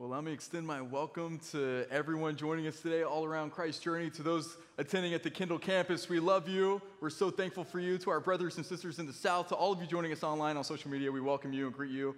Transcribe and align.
Well, 0.00 0.08
let 0.08 0.24
me 0.24 0.32
extend 0.32 0.66
my 0.66 0.80
welcome 0.80 1.38
to 1.52 1.84
everyone 1.90 2.34
joining 2.34 2.66
us 2.66 2.80
today 2.80 3.02
all 3.02 3.26
around 3.26 3.50
Christ 3.50 3.82
Journey. 3.82 4.08
To 4.08 4.22
those 4.22 4.56
attending 4.78 5.12
at 5.12 5.22
the 5.22 5.28
Kendall 5.28 5.58
campus, 5.58 6.08
we 6.08 6.20
love 6.20 6.48
you. 6.48 6.80
We're 7.02 7.10
so 7.10 7.30
thankful 7.30 7.64
for 7.64 7.80
you. 7.80 7.98
To 7.98 8.08
our 8.08 8.18
brothers 8.18 8.56
and 8.56 8.64
sisters 8.64 8.98
in 8.98 9.06
the 9.06 9.12
South, 9.12 9.48
to 9.48 9.54
all 9.54 9.72
of 9.72 9.80
you 9.82 9.86
joining 9.86 10.10
us 10.10 10.22
online 10.22 10.56
on 10.56 10.64
social 10.64 10.90
media, 10.90 11.12
we 11.12 11.20
welcome 11.20 11.52
you 11.52 11.66
and 11.66 11.76
greet 11.76 11.90
you. 11.90 12.16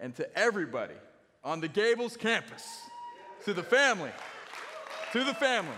And 0.00 0.12
to 0.16 0.36
everybody 0.36 0.96
on 1.44 1.60
the 1.60 1.68
Gables 1.68 2.16
campus, 2.16 2.66
to 3.44 3.54
the 3.54 3.62
family, 3.62 4.10
to 5.12 5.22
the 5.22 5.34
family. 5.34 5.70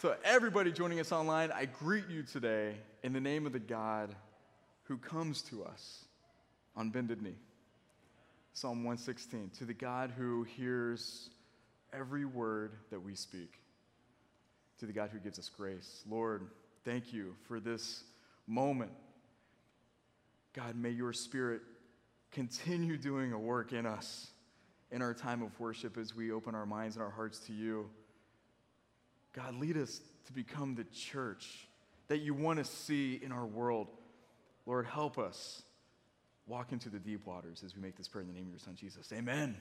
So, 0.00 0.14
everybody 0.22 0.70
joining 0.70 1.00
us 1.00 1.10
online, 1.10 1.50
I 1.50 1.64
greet 1.64 2.08
you 2.08 2.22
today 2.22 2.76
in 3.02 3.12
the 3.12 3.20
name 3.20 3.46
of 3.46 3.52
the 3.52 3.58
God 3.58 4.14
who 4.84 4.96
comes 4.96 5.42
to 5.42 5.64
us 5.64 6.04
on 6.76 6.90
bended 6.90 7.20
knee. 7.20 7.34
Psalm 8.56 8.84
116, 8.84 9.50
to 9.58 9.64
the 9.64 9.74
God 9.74 10.12
who 10.16 10.44
hears 10.44 11.28
every 11.92 12.24
word 12.24 12.70
that 12.90 13.02
we 13.02 13.16
speak, 13.16 13.52
to 14.78 14.86
the 14.86 14.92
God 14.92 15.10
who 15.12 15.18
gives 15.18 15.40
us 15.40 15.48
grace. 15.48 16.04
Lord, 16.08 16.46
thank 16.84 17.12
you 17.12 17.34
for 17.48 17.58
this 17.58 18.04
moment. 18.46 18.92
God, 20.52 20.76
may 20.76 20.90
your 20.90 21.12
spirit 21.12 21.62
continue 22.30 22.96
doing 22.96 23.32
a 23.32 23.38
work 23.38 23.72
in 23.72 23.86
us 23.86 24.28
in 24.92 25.02
our 25.02 25.14
time 25.14 25.42
of 25.42 25.58
worship 25.58 25.98
as 25.98 26.14
we 26.14 26.30
open 26.30 26.54
our 26.54 26.64
minds 26.64 26.94
and 26.94 27.04
our 27.04 27.10
hearts 27.10 27.40
to 27.40 27.52
you. 27.52 27.90
God, 29.32 29.56
lead 29.56 29.76
us 29.76 30.00
to 30.26 30.32
become 30.32 30.76
the 30.76 30.84
church 30.84 31.66
that 32.06 32.18
you 32.18 32.34
want 32.34 32.60
to 32.60 32.64
see 32.64 33.18
in 33.20 33.32
our 33.32 33.46
world. 33.46 33.88
Lord, 34.64 34.86
help 34.86 35.18
us 35.18 35.62
walk 36.46 36.72
into 36.72 36.90
the 36.90 36.98
deep 36.98 37.26
waters 37.26 37.62
as 37.64 37.74
we 37.74 37.82
make 37.82 37.96
this 37.96 38.08
prayer 38.08 38.22
in 38.22 38.28
the 38.28 38.34
name 38.34 38.44
of 38.44 38.50
your 38.50 38.58
Son, 38.58 38.74
Jesus. 38.74 39.12
Amen. 39.12 39.56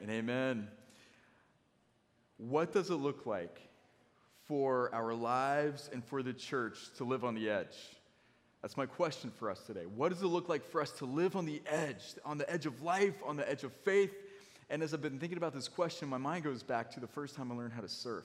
And 0.00 0.10
amen. 0.10 0.68
What 2.38 2.72
does 2.72 2.90
it 2.90 2.96
look 2.96 3.26
like 3.26 3.60
for 4.46 4.94
our 4.94 5.14
lives 5.14 5.90
and 5.92 6.04
for 6.04 6.22
the 6.22 6.32
church 6.32 6.78
to 6.98 7.04
live 7.04 7.24
on 7.24 7.34
the 7.34 7.50
edge? 7.50 7.76
That's 8.62 8.76
my 8.76 8.86
question 8.86 9.30
for 9.30 9.50
us 9.50 9.60
today. 9.60 9.84
What 9.86 10.12
does 10.12 10.22
it 10.22 10.26
look 10.26 10.48
like 10.48 10.64
for 10.64 10.80
us 10.80 10.90
to 10.92 11.04
live 11.04 11.36
on 11.36 11.46
the 11.46 11.62
edge, 11.66 12.02
on 12.24 12.38
the 12.38 12.50
edge 12.50 12.66
of 12.66 12.82
life, 12.82 13.14
on 13.24 13.36
the 13.36 13.48
edge 13.48 13.64
of 13.64 13.72
faith? 13.72 14.14
And 14.70 14.82
as 14.82 14.92
I've 14.92 15.02
been 15.02 15.18
thinking 15.18 15.38
about 15.38 15.54
this 15.54 15.68
question, 15.68 16.08
my 16.08 16.18
mind 16.18 16.44
goes 16.44 16.62
back 16.62 16.90
to 16.92 17.00
the 17.00 17.06
first 17.06 17.36
time 17.36 17.52
I 17.52 17.54
learned 17.54 17.72
how 17.72 17.80
to 17.80 17.88
surf. 17.88 18.24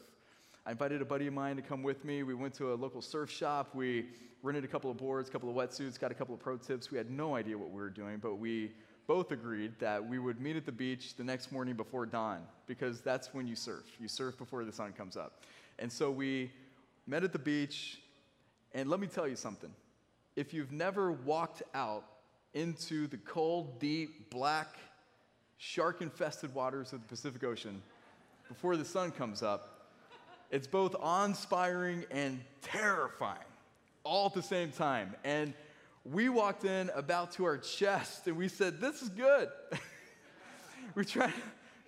I 0.65 0.71
invited 0.71 1.01
a 1.01 1.05
buddy 1.05 1.25
of 1.25 1.33
mine 1.33 1.55
to 1.55 1.61
come 1.63 1.81
with 1.81 2.05
me. 2.05 2.21
We 2.21 2.35
went 2.35 2.53
to 2.55 2.73
a 2.73 2.75
local 2.75 3.01
surf 3.01 3.31
shop. 3.31 3.73
We 3.73 4.05
rented 4.43 4.63
a 4.63 4.67
couple 4.67 4.91
of 4.91 4.97
boards, 4.97 5.27
a 5.27 5.31
couple 5.31 5.49
of 5.49 5.55
wetsuits, 5.55 5.99
got 5.99 6.11
a 6.11 6.13
couple 6.13 6.35
of 6.35 6.39
pro 6.39 6.57
tips. 6.57 6.91
We 6.91 6.99
had 6.99 7.09
no 7.09 7.35
idea 7.35 7.57
what 7.57 7.71
we 7.71 7.81
were 7.81 7.89
doing, 7.89 8.19
but 8.19 8.35
we 8.35 8.71
both 9.07 9.31
agreed 9.31 9.73
that 9.79 10.07
we 10.07 10.19
would 10.19 10.39
meet 10.39 10.55
at 10.55 10.65
the 10.65 10.71
beach 10.71 11.15
the 11.15 11.23
next 11.23 11.51
morning 11.51 11.75
before 11.75 12.05
dawn 12.05 12.43
because 12.67 13.01
that's 13.01 13.33
when 13.33 13.47
you 13.47 13.55
surf. 13.55 13.85
You 13.99 14.07
surf 14.07 14.37
before 14.37 14.63
the 14.63 14.71
sun 14.71 14.93
comes 14.93 15.17
up. 15.17 15.41
And 15.79 15.91
so 15.91 16.11
we 16.11 16.51
met 17.07 17.23
at 17.23 17.33
the 17.33 17.39
beach, 17.39 17.99
and 18.73 18.87
let 18.87 18.99
me 18.99 19.07
tell 19.07 19.27
you 19.27 19.35
something. 19.35 19.71
If 20.35 20.53
you've 20.53 20.71
never 20.71 21.11
walked 21.11 21.63
out 21.73 22.05
into 22.53 23.07
the 23.07 23.17
cold, 23.17 23.79
deep, 23.79 24.29
black, 24.29 24.77
shark 25.57 26.01
infested 26.01 26.53
waters 26.53 26.93
of 26.93 27.01
the 27.01 27.07
Pacific 27.07 27.43
Ocean 27.43 27.81
before 28.47 28.77
the 28.77 28.85
sun 28.85 29.11
comes 29.11 29.41
up, 29.41 29.80
it's 30.51 30.67
both 30.67 30.95
awe 30.99 31.25
inspiring 31.25 32.05
and 32.11 32.39
terrifying 32.61 33.39
all 34.03 34.27
at 34.27 34.33
the 34.33 34.41
same 34.41 34.71
time. 34.71 35.15
And 35.23 35.53
we 36.03 36.29
walked 36.29 36.65
in 36.65 36.91
about 36.93 37.31
to 37.33 37.45
our 37.45 37.57
chest 37.57 38.27
and 38.27 38.35
we 38.35 38.47
said, 38.47 38.81
This 38.81 39.01
is 39.01 39.09
good. 39.09 39.49
we 40.95 41.05
tried, 41.05 41.33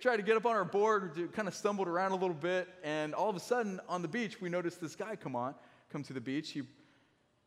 tried 0.00 0.16
to 0.16 0.22
get 0.22 0.36
up 0.36 0.46
on 0.46 0.56
our 0.56 0.64
board, 0.64 1.16
we 1.16 1.24
kind 1.28 1.46
of 1.46 1.54
stumbled 1.54 1.88
around 1.88 2.12
a 2.12 2.16
little 2.16 2.34
bit, 2.34 2.68
and 2.82 3.14
all 3.14 3.28
of 3.28 3.36
a 3.36 3.40
sudden 3.40 3.80
on 3.88 4.02
the 4.02 4.08
beach, 4.08 4.40
we 4.40 4.48
noticed 4.48 4.80
this 4.80 4.96
guy 4.96 5.14
come 5.14 5.36
on, 5.36 5.54
come 5.92 6.02
to 6.02 6.12
the 6.12 6.20
beach. 6.20 6.50
He 6.50 6.62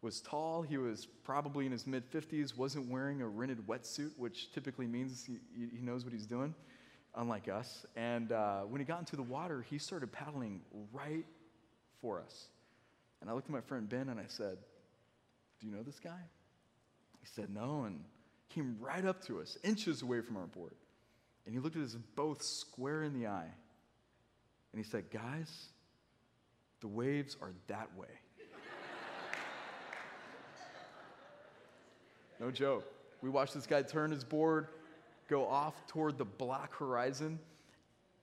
was 0.03 0.21
tall, 0.21 0.61
he 0.61 0.77
was 0.77 1.07
probably 1.23 1.65
in 1.65 1.71
his 1.71 1.87
mid 1.87 2.09
50s, 2.11 2.55
wasn't 2.55 2.89
wearing 2.89 3.21
a 3.21 3.27
rented 3.27 3.65
wetsuit, 3.65 4.11
which 4.17 4.51
typically 4.51 4.85
means 4.85 5.25
he, 5.25 5.39
he 5.75 5.81
knows 5.81 6.03
what 6.03 6.13
he's 6.13 6.27
doing 6.27 6.53
unlike 7.15 7.49
us. 7.49 7.85
And 7.95 8.31
uh, 8.31 8.61
when 8.61 8.79
he 8.79 8.85
got 8.85 8.99
into 8.99 9.15
the 9.15 9.23
water, 9.23 9.65
he 9.69 9.77
started 9.77 10.11
paddling 10.11 10.61
right 10.93 11.25
for 12.01 12.21
us. 12.21 12.47
And 13.21 13.29
I 13.29 13.33
looked 13.33 13.47
at 13.47 13.53
my 13.53 13.61
friend 13.61 13.89
Ben 13.89 14.09
and 14.09 14.19
I 14.19 14.25
said, 14.27 14.57
Do 15.59 15.67
you 15.67 15.73
know 15.73 15.83
this 15.83 15.99
guy? 15.99 16.19
He 17.19 17.25
said, 17.25 17.49
No, 17.49 17.85
and 17.85 18.03
came 18.49 18.77
right 18.79 19.05
up 19.05 19.23
to 19.25 19.41
us, 19.41 19.57
inches 19.63 20.01
away 20.01 20.21
from 20.21 20.37
our 20.37 20.47
board. 20.47 20.75
And 21.45 21.53
he 21.53 21.59
looked 21.59 21.75
at 21.75 21.83
us 21.83 21.97
both 22.15 22.41
square 22.43 23.03
in 23.03 23.19
the 23.19 23.27
eye. 23.27 23.51
And 24.73 24.83
he 24.83 24.83
said, 24.83 25.05
Guys, 25.11 25.67
the 26.81 26.87
waves 26.87 27.35
are 27.41 27.53
that 27.67 27.89
way. 27.97 28.07
no 32.39 32.51
joke. 32.51 32.85
We 33.21 33.29
watched 33.29 33.55
this 33.55 33.65
guy 33.65 33.81
turn 33.81 34.11
his 34.11 34.23
board 34.23 34.67
go 35.27 35.45
off 35.47 35.75
toward 35.87 36.17
the 36.17 36.25
black 36.25 36.73
horizon 36.73 37.39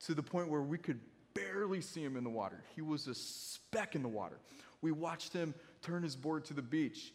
to 0.07 0.15
the 0.15 0.23
point 0.23 0.49
where 0.49 0.63
we 0.63 0.79
could 0.79 1.01
barely 1.35 1.81
see 1.81 2.03
him 2.03 2.17
in 2.17 2.25
the 2.25 2.31
water. 2.31 2.63
He 2.75 2.83
was 2.83 3.07
a 3.07 3.15
speck 3.15 3.95
in 3.95 4.03
the 4.03 4.09
water. 4.09 4.39
We 4.83 4.93
watched 4.93 5.33
him 5.33 5.55
turn 5.83 6.03
his 6.03 6.17
board 6.17 6.45
to 6.47 6.55
the 6.55 6.63
beach, 6.63 7.13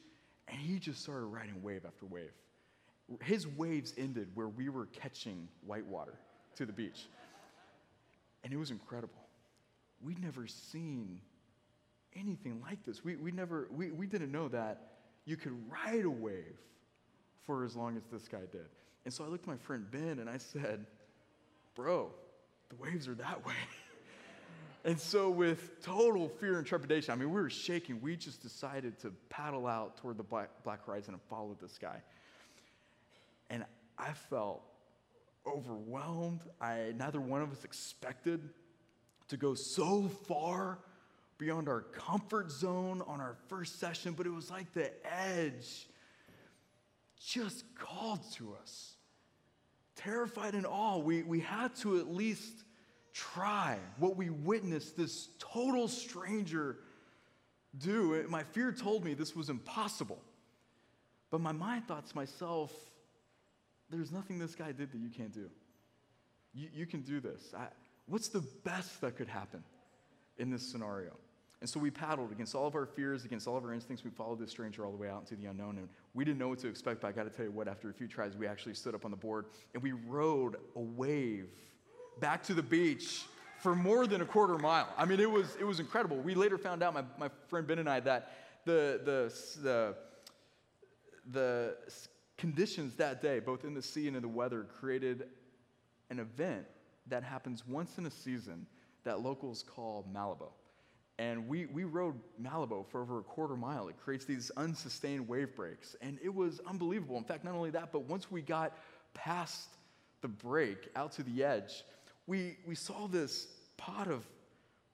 and 0.47 0.57
he 0.57 0.79
just 0.79 1.01
started 1.01 1.25
riding 1.25 1.61
wave 1.61 1.85
after 1.85 2.05
wave. 2.05 2.31
His 3.23 3.47
waves 3.47 3.93
ended 3.97 4.29
where 4.35 4.49
we 4.49 4.69
were 4.69 4.85
catching 4.87 5.47
white 5.65 5.85
water 5.85 6.13
to 6.55 6.65
the 6.65 6.73
beach. 6.73 7.07
And 8.43 8.53
it 8.53 8.57
was 8.57 8.71
incredible. 8.71 9.13
We'd 10.01 10.21
never 10.21 10.47
seen 10.47 11.19
anything 12.15 12.61
like 12.61 12.83
this. 12.85 13.03
We, 13.03 13.15
we, 13.15 13.31
never, 13.31 13.67
we, 13.75 13.91
we 13.91 14.05
didn't 14.05 14.31
know 14.31 14.47
that 14.49 14.81
you 15.25 15.37
could 15.37 15.53
ride 15.69 16.05
a 16.05 16.09
wave 16.09 16.57
for 17.45 17.63
as 17.63 17.75
long 17.75 17.97
as 17.97 18.03
this 18.11 18.27
guy 18.27 18.45
did. 18.51 18.67
And 19.05 19.13
so 19.13 19.23
I 19.23 19.27
looked 19.27 19.43
at 19.43 19.47
my 19.47 19.57
friend 19.57 19.85
Ben 19.89 20.19
and 20.19 20.29
I 20.29 20.37
said, 20.37 20.85
Bro, 21.75 22.11
the 22.69 22.75
waves 22.75 23.07
are 23.07 23.15
that 23.15 23.45
way. 23.45 23.53
and 24.85 24.99
so, 24.99 25.29
with 25.29 25.81
total 25.83 26.27
fear 26.27 26.57
and 26.57 26.67
trepidation, 26.67 27.11
I 27.11 27.15
mean, 27.15 27.31
we 27.31 27.41
were 27.41 27.49
shaking. 27.49 28.01
We 28.01 28.15
just 28.15 28.41
decided 28.41 28.99
to 28.99 29.11
paddle 29.29 29.65
out 29.65 29.97
toward 29.97 30.17
the 30.17 30.23
black, 30.23 30.49
black 30.63 30.85
horizon 30.85 31.13
and 31.13 31.23
follow 31.29 31.55
this 31.61 31.77
guy. 31.77 32.01
And 33.49 33.65
I 33.97 34.11
felt 34.11 34.61
overwhelmed. 35.47 36.41
I, 36.61 36.93
neither 36.95 37.21
one 37.21 37.41
of 37.41 37.51
us 37.51 37.63
expected 37.63 38.49
to 39.29 39.37
go 39.37 39.53
so 39.53 40.09
far 40.27 40.79
beyond 41.37 41.69
our 41.69 41.81
comfort 41.81 42.51
zone 42.51 43.01
on 43.07 43.21
our 43.21 43.37
first 43.47 43.79
session, 43.79 44.13
but 44.13 44.25
it 44.25 44.33
was 44.33 44.51
like 44.51 44.73
the 44.73 44.91
edge 45.05 45.87
just 47.25 47.63
called 47.75 48.19
to 48.33 48.55
us. 48.61 48.95
Terrified 49.95 50.53
and 50.53 50.65
all, 50.65 51.01
we, 51.01 51.23
we 51.23 51.41
had 51.41 51.75
to 51.77 51.99
at 51.99 52.07
least 52.07 52.63
try 53.13 53.77
what 53.97 54.15
we 54.15 54.29
witnessed 54.29 54.95
this 54.95 55.29
total 55.39 55.87
stranger 55.87 56.77
do. 57.77 58.25
My 58.29 58.43
fear 58.43 58.71
told 58.71 59.03
me 59.03 59.13
this 59.13 59.35
was 59.35 59.49
impossible. 59.49 60.19
But 61.29 61.41
my 61.41 61.51
mind 61.51 61.87
thought 61.87 62.07
to 62.07 62.15
myself, 62.15 62.71
there's 63.89 64.11
nothing 64.11 64.39
this 64.39 64.55
guy 64.55 64.71
did 64.71 64.91
that 64.91 64.97
you 64.97 65.09
can't 65.09 65.33
do. 65.33 65.49
You, 66.53 66.69
you 66.73 66.85
can 66.85 67.01
do 67.01 67.19
this. 67.19 67.53
I, 67.55 67.67
what's 68.07 68.29
the 68.29 68.43
best 68.63 69.01
that 69.01 69.17
could 69.17 69.27
happen 69.27 69.63
in 70.37 70.49
this 70.49 70.63
scenario? 70.63 71.11
And 71.61 71.69
so 71.69 71.79
we 71.79 71.91
paddled 71.91 72.31
against 72.31 72.55
all 72.55 72.67
of 72.67 72.75
our 72.75 72.85
fears, 72.85 73.25
against 73.25 73.47
all 73.47 73.57
of 73.57 73.65
our 73.65 73.73
instincts. 73.73 74.03
We 74.03 74.11
followed 74.11 74.39
this 74.39 74.49
stranger 74.49 74.85
all 74.85 74.91
the 74.91 74.97
way 74.97 75.09
out 75.09 75.21
into 75.21 75.35
the 75.35 75.49
unknown. 75.49 75.77
And 75.77 75.89
we 76.13 76.25
didn't 76.25 76.39
know 76.39 76.49
what 76.49 76.59
to 76.59 76.67
expect, 76.67 77.01
but 77.01 77.07
I 77.07 77.11
got 77.11 77.23
to 77.23 77.29
tell 77.29 77.45
you 77.45 77.51
what, 77.51 77.67
after 77.67 77.89
a 77.89 77.93
few 77.93 78.07
tries, 78.07 78.35
we 78.35 78.47
actually 78.47 78.73
stood 78.73 78.95
up 78.95 79.05
on 79.05 79.11
the 79.11 79.17
board 79.17 79.45
and 79.73 79.83
we 79.83 79.91
rode 79.91 80.55
a 80.75 80.79
wave 80.79 81.49
back 82.19 82.43
to 82.43 82.53
the 82.53 82.63
beach 82.63 83.23
for 83.59 83.75
more 83.75 84.07
than 84.07 84.21
a 84.21 84.25
quarter 84.25 84.57
mile. 84.57 84.87
I 84.97 85.05
mean, 85.05 85.19
it 85.19 85.29
was, 85.29 85.55
it 85.59 85.63
was 85.65 85.79
incredible. 85.79 86.17
We 86.17 86.33
later 86.33 86.57
found 86.57 86.81
out, 86.81 86.93
my, 86.93 87.03
my 87.17 87.29
friend 87.47 87.67
Ben 87.67 87.79
and 87.79 87.89
I, 87.89 87.99
that 88.01 88.31
the, 88.65 89.01
the, 89.03 89.61
the, 89.61 89.95
the 91.31 91.77
conditions 92.37 92.95
that 92.95 93.21
day, 93.21 93.39
both 93.39 93.65
in 93.65 93.73
the 93.73 93.81
sea 93.81 94.07
and 94.07 94.15
in 94.15 94.21
the 94.21 94.29
weather, 94.29 94.65
created 94.79 95.25
an 96.09 96.19
event 96.19 96.65
that 97.07 97.23
happens 97.23 97.67
once 97.67 97.97
in 97.97 98.05
a 98.05 98.11
season 98.11 98.65
that 99.03 99.21
locals 99.21 99.63
call 99.63 100.07
Malibu. 100.13 100.49
And 101.19 101.49
we, 101.49 101.65
we 101.65 101.83
rode 101.83 102.15
Malibu 102.41 102.87
for 102.87 103.01
over 103.01 103.19
a 103.19 103.23
quarter 103.23 103.57
mile. 103.57 103.89
It 103.89 103.97
creates 104.01 104.23
these 104.23 104.51
unsustained 104.55 105.27
wave 105.27 105.53
breaks. 105.53 105.97
And 106.01 106.17
it 106.23 106.33
was 106.33 106.61
unbelievable. 106.65 107.17
In 107.17 107.25
fact, 107.25 107.43
not 107.43 107.55
only 107.55 107.71
that, 107.71 107.91
but 107.91 108.05
once 108.05 108.31
we 108.31 108.41
got 108.41 108.77
past 109.13 109.67
the 110.21 110.29
break 110.29 110.87
out 110.95 111.11
to 111.13 111.23
the 111.23 111.43
edge, 111.43 111.83
we, 112.25 112.55
we 112.65 112.73
saw 112.73 113.07
this 113.07 113.47
pod 113.75 114.07
of 114.07 114.25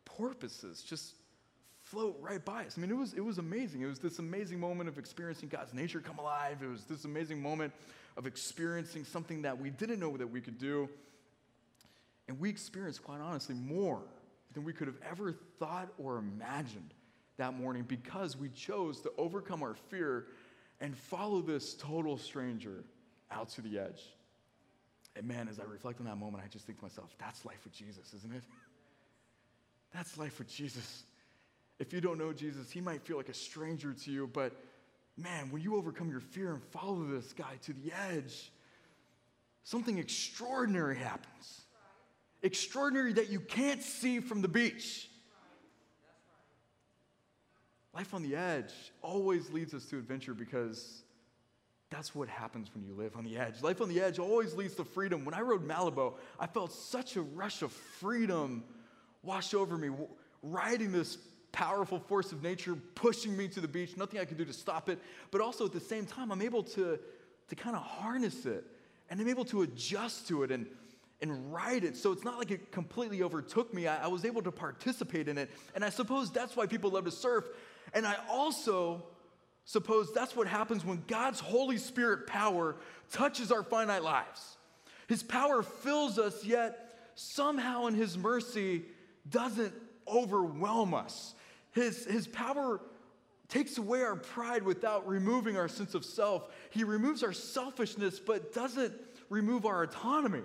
porpoises 0.05 0.81
just 0.81 1.13
float 1.83 2.17
right 2.19 2.43
by 2.43 2.65
us. 2.65 2.73
I 2.75 2.81
mean, 2.81 2.89
it 2.89 2.97
was, 2.97 3.13
it 3.13 3.23
was 3.23 3.37
amazing. 3.37 3.81
It 3.81 3.87
was 3.87 3.99
this 3.99 4.17
amazing 4.17 4.59
moment 4.59 4.89
of 4.89 4.97
experiencing 4.97 5.49
God's 5.49 5.75
nature 5.75 5.99
come 5.99 6.17
alive. 6.17 6.57
It 6.63 6.67
was 6.67 6.85
this 6.85 7.05
amazing 7.05 7.39
moment 7.39 7.71
of 8.17 8.25
experiencing 8.25 9.05
something 9.05 9.43
that 9.43 9.61
we 9.61 9.69
didn't 9.69 9.99
know 9.99 10.17
that 10.17 10.31
we 10.31 10.41
could 10.41 10.57
do. 10.57 10.89
And 12.27 12.39
we 12.39 12.49
experienced, 12.49 13.03
quite 13.03 13.21
honestly, 13.21 13.53
more 13.53 14.01
than 14.55 14.63
we 14.63 14.73
could 14.73 14.87
have 14.87 14.97
ever 15.07 15.33
thought 15.59 15.89
or 15.99 16.17
imagined 16.17 16.93
that 17.37 17.53
morning 17.53 17.83
because 17.87 18.35
we 18.35 18.49
chose 18.49 19.01
to 19.01 19.11
overcome 19.17 19.61
our 19.61 19.75
fear 19.89 20.25
and 20.81 20.97
follow 20.97 21.41
this 21.41 21.75
total 21.75 22.17
stranger 22.17 22.83
out 23.29 23.49
to 23.49 23.61
the 23.61 23.77
edge. 23.77 24.01
And 25.15 25.27
man, 25.27 25.47
as 25.47 25.59
I 25.59 25.63
reflect 25.63 25.99
on 25.99 26.07
that 26.07 26.17
moment, 26.17 26.43
I 26.43 26.47
just 26.47 26.65
think 26.65 26.79
to 26.79 26.85
myself, 26.85 27.13
that's 27.19 27.45
life 27.45 27.59
with 27.63 27.73
Jesus, 27.73 28.13
isn't 28.13 28.33
it? 28.33 28.43
That's 29.93 30.17
life 30.17 30.39
with 30.39 30.49
Jesus. 30.49 31.03
If 31.79 31.93
you 31.93 32.01
don't 32.01 32.17
know 32.17 32.33
Jesus, 32.33 32.69
he 32.69 32.81
might 32.81 33.01
feel 33.03 33.15
like 33.15 33.29
a 33.29 33.33
stranger 33.33 33.93
to 33.93 34.11
you, 34.11 34.27
but 34.27 34.51
man, 35.15 35.49
when 35.51 35.61
you 35.61 35.77
overcome 35.77 36.09
your 36.09 36.19
fear 36.19 36.51
and 36.51 36.61
follow 36.61 37.05
this 37.05 37.31
guy 37.31 37.53
to 37.61 37.71
the 37.71 37.93
edge, 38.11 38.51
something 39.63 39.97
extraordinary 39.97 40.97
happens. 40.97 41.64
Extraordinary 42.45 43.11
that 43.13 43.31
you 43.31 43.39
can't 43.39 43.81
see 43.81 44.19
from 44.19 44.43
the 44.43 44.47
beach. 44.47 45.09
Life 47.91 48.13
on 48.13 48.21
the 48.21 48.35
edge 48.35 48.71
always 49.01 49.49
leads 49.49 49.73
us 49.73 49.85
to 49.85 49.97
adventure 49.97 50.35
because 50.35 51.01
that's 51.89 52.13
what 52.13 52.29
happens 52.29 52.69
when 52.75 52.83
you 52.83 52.93
live 52.93 53.15
on 53.15 53.23
the 53.23 53.35
edge. 53.35 53.63
Life 53.63 53.81
on 53.81 53.89
the 53.89 53.99
edge 53.99 54.19
always 54.19 54.53
leads 54.53 54.75
to 54.75 54.83
freedom. 54.83 55.25
When 55.25 55.33
I 55.33 55.41
rode 55.41 55.67
Malibu, 55.67 56.13
I 56.39 56.45
felt 56.45 56.71
such 56.71 57.15
a 57.15 57.23
rush 57.23 57.63
of 57.63 57.71
freedom 57.71 58.63
wash 59.23 59.55
over 59.55 59.75
me, 59.75 59.89
riding 60.43 60.91
this 60.91 61.17
powerful 61.51 61.97
force 61.97 62.31
of 62.31 62.43
nature, 62.43 62.75
pushing 62.93 63.35
me 63.35 63.47
to 63.47 63.59
the 63.59 63.67
beach, 63.67 63.97
nothing 63.97 64.19
I 64.19 64.25
could 64.25 64.37
do 64.37 64.45
to 64.45 64.53
stop 64.53 64.87
it. 64.87 64.99
But 65.31 65.41
also 65.41 65.65
at 65.65 65.73
the 65.73 65.79
same 65.79 66.05
time, 66.05 66.31
I'm 66.31 66.43
able 66.43 66.61
to, 66.61 66.99
to 67.47 67.55
kind 67.55 67.75
of 67.75 67.81
harness 67.81 68.45
it 68.45 68.65
and 69.09 69.19
I'm 69.21 69.27
able 69.27 69.45
to 69.45 69.61
adjust 69.61 70.27
to 70.27 70.43
it 70.43 70.51
and, 70.51 70.67
and 71.21 71.53
ride 71.53 71.83
it. 71.83 71.95
So 71.95 72.11
it's 72.11 72.23
not 72.23 72.37
like 72.37 72.51
it 72.51 72.71
completely 72.71 73.23
overtook 73.23 73.73
me. 73.73 73.87
I, 73.87 74.05
I 74.05 74.07
was 74.07 74.25
able 74.25 74.41
to 74.43 74.51
participate 74.51 75.27
in 75.27 75.37
it. 75.37 75.49
And 75.73 75.83
I 75.83 75.89
suppose 75.89 76.31
that's 76.31 76.55
why 76.55 76.65
people 76.65 76.91
love 76.91 77.05
to 77.05 77.11
surf. 77.11 77.45
And 77.93 78.05
I 78.05 78.15
also 78.29 79.03
suppose 79.63 80.13
that's 80.13 80.35
what 80.35 80.47
happens 80.47 80.85
when 80.85 81.03
God's 81.07 81.39
Holy 81.39 81.77
Spirit 81.77 82.27
power 82.27 82.75
touches 83.11 83.51
our 83.51 83.63
finite 83.63 84.03
lives. 84.03 84.57
His 85.07 85.23
power 85.23 85.63
fills 85.63 86.17
us, 86.17 86.43
yet 86.43 87.09
somehow 87.15 87.87
in 87.87 87.93
His 87.93 88.17
mercy 88.17 88.83
doesn't 89.29 89.73
overwhelm 90.07 90.93
us. 90.93 91.33
His, 91.71 92.05
his 92.05 92.27
power 92.27 92.79
takes 93.49 93.77
away 93.77 94.01
our 94.01 94.15
pride 94.15 94.63
without 94.63 95.07
removing 95.07 95.57
our 95.57 95.67
sense 95.67 95.93
of 95.93 96.05
self. 96.05 96.47
He 96.69 96.83
removes 96.83 97.21
our 97.23 97.33
selfishness, 97.33 98.19
but 98.19 98.53
doesn't 98.53 98.93
remove 99.29 99.65
our 99.65 99.83
autonomy. 99.83 100.43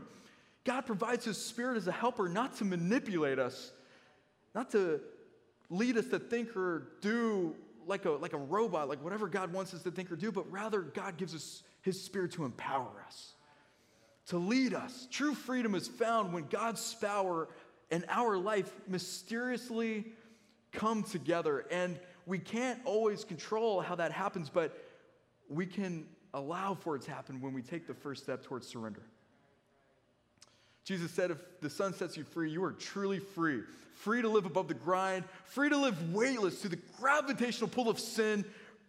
God 0.71 0.87
provides 0.87 1.25
His 1.25 1.37
Spirit 1.37 1.79
as 1.79 1.89
a 1.89 1.93
helper, 1.93 2.29
not 2.29 2.57
to 2.59 2.65
manipulate 2.65 3.41
us, 3.41 3.73
not 4.55 4.71
to 4.71 5.01
lead 5.69 5.97
us 5.97 6.07
to 6.07 6.21
think 6.21 6.57
or 6.57 6.93
do 7.01 7.57
like 7.89 8.05
a, 8.05 8.11
like 8.11 8.35
a 8.35 8.39
robot, 8.39 8.89
like 8.89 9.03
whatever 9.03 9.27
God 9.27 9.53
wants 9.53 9.75
us 9.75 9.83
to 9.83 9.91
think 9.91 10.13
or 10.13 10.15
do, 10.15 10.31
but 10.31 10.49
rather 10.49 10.83
God 10.83 11.17
gives 11.17 11.35
us 11.35 11.65
His 11.83 12.01
Spirit 12.01 12.31
to 12.35 12.45
empower 12.45 12.87
us, 13.05 13.33
to 14.27 14.39
lead 14.39 14.73
us. 14.73 15.09
True 15.11 15.35
freedom 15.35 15.75
is 15.75 15.89
found 15.89 16.33
when 16.33 16.45
God's 16.45 16.95
power 16.95 17.49
and 17.91 18.05
our 18.09 18.39
life 18.39 18.73
mysteriously 18.87 20.05
come 20.71 21.03
together. 21.03 21.67
And 21.73 21.99
we 22.27 22.39
can't 22.39 22.79
always 22.85 23.25
control 23.25 23.81
how 23.81 23.97
that 23.97 24.13
happens, 24.13 24.49
but 24.49 24.79
we 25.49 25.67
can 25.67 26.07
allow 26.33 26.75
for 26.75 26.95
it 26.95 27.03
to 27.03 27.11
happen 27.11 27.41
when 27.41 27.55
we 27.55 27.61
take 27.61 27.89
the 27.89 27.95
first 27.95 28.23
step 28.23 28.45
towards 28.45 28.69
surrender. 28.69 29.03
Jesus 30.91 31.13
said, 31.13 31.31
If 31.31 31.39
the 31.61 31.71
Son 31.71 31.95
sets 31.95 32.17
you 32.17 32.25
free, 32.25 32.51
you 32.51 32.65
are 32.65 32.73
truly 32.73 33.21
free. 33.21 33.63
Free 33.95 34.23
to 34.23 34.29
live 34.29 34.45
above 34.45 34.67
the 34.67 34.75
grind, 34.75 35.23
free 35.45 35.69
to 35.69 35.77
live 35.77 36.13
weightless 36.13 36.63
to 36.63 36.69
the 36.69 36.81
gravitational 36.99 37.71
pull 37.71 37.89
of 37.89 38.01
sin, 38.01 38.45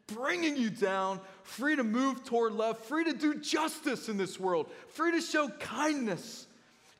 bringing 0.07 0.57
you 0.57 0.71
down, 0.71 1.19
free 1.44 1.75
to 1.75 1.83
move 1.83 2.24
toward 2.24 2.53
love, 2.53 2.80
free 2.80 3.03
to 3.03 3.13
do 3.13 3.36
justice 3.36 4.09
in 4.09 4.18
this 4.18 4.39
world, 4.39 4.71
free 4.88 5.12
to 5.12 5.21
show 5.21 5.48
kindness. 5.59 6.48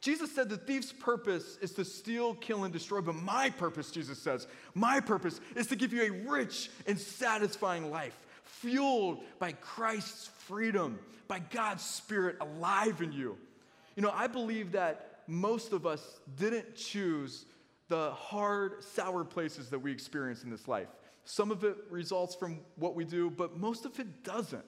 Jesus 0.02 0.36
said 0.36 0.50
the 0.50 0.58
thief's 0.58 0.94
purpose 0.94 1.58
is 1.64 1.72
to 1.72 1.84
steal, 1.84 2.36
kill, 2.36 2.64
and 2.64 2.72
destroy, 2.72 3.02
but 3.02 3.16
my 3.16 3.50
purpose, 3.50 3.90
Jesus 3.90 4.20
says, 4.20 4.46
my 4.76 5.00
purpose 5.00 5.42
is 5.56 5.66
to 5.66 5.76
give 5.76 5.94
you 5.94 6.04
a 6.04 6.30
rich 6.30 6.70
and 6.86 7.00
satisfying 7.00 7.90
life, 7.90 8.16
fueled 8.44 9.24
by 9.40 9.54
Christ's 9.54 10.28
freedom, 10.28 11.00
by 11.28 11.40
God's 11.40 11.84
Spirit 11.84 12.36
alive 12.40 13.02
in 13.02 13.12
you. 13.12 13.36
You 14.02 14.08
know, 14.08 14.14
I 14.16 14.26
believe 14.26 14.72
that 14.72 15.20
most 15.28 15.74
of 15.74 15.86
us 15.86 16.22
didn't 16.36 16.76
choose 16.76 17.46
the 17.88 18.10
hard, 18.10 18.84
sour 18.84 19.24
places 19.24 19.70
that 19.70 19.78
we 19.78 19.92
experience 19.92 20.44
in 20.44 20.50
this 20.50 20.68
life. 20.68 20.88
Some 21.24 21.52
of 21.52 21.64
it 21.64 21.78
results 21.88 22.34
from 22.34 22.62
what 22.78 22.96
we 22.96 23.06
do, 23.06 23.30
but 23.30 23.58
most 23.58 23.86
of 23.86 24.00
it 24.00 24.24
doesn't. 24.24 24.66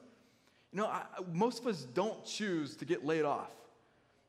You 0.72 0.82
know, 0.82 0.86
I, 0.86 1.06
most 1.32 1.62
of 1.62 1.66
us 1.66 1.82
don't 1.96 2.24
choose 2.24 2.76
to 2.76 2.86
get 2.86 3.08
laid 3.08 3.26
off. 3.26 3.50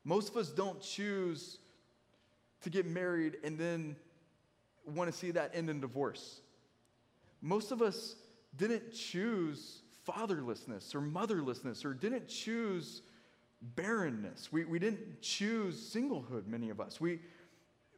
Most 0.04 0.30
of 0.30 0.38
us 0.38 0.48
don't 0.48 0.80
choose 0.80 1.58
to 2.62 2.70
get 2.70 2.86
married 2.86 3.36
and 3.44 3.58
then 3.58 3.96
want 4.86 5.12
to 5.12 5.14
see 5.14 5.32
that 5.32 5.50
end 5.54 5.68
in 5.68 5.82
divorce. 5.82 6.40
Most 7.42 7.72
of 7.72 7.82
us 7.82 8.16
didn't 8.56 8.94
choose 8.94 9.82
fatherlessness 10.08 10.94
or 10.94 11.02
motherlessness 11.02 11.84
or 11.84 11.92
didn't 11.92 12.26
choose 12.26 13.02
barrenness. 13.76 14.52
We, 14.52 14.64
we 14.64 14.78
didn't 14.78 15.22
choose 15.22 15.92
singlehood, 15.94 16.46
many 16.46 16.70
of 16.70 16.80
us. 16.80 17.00
We, 17.00 17.20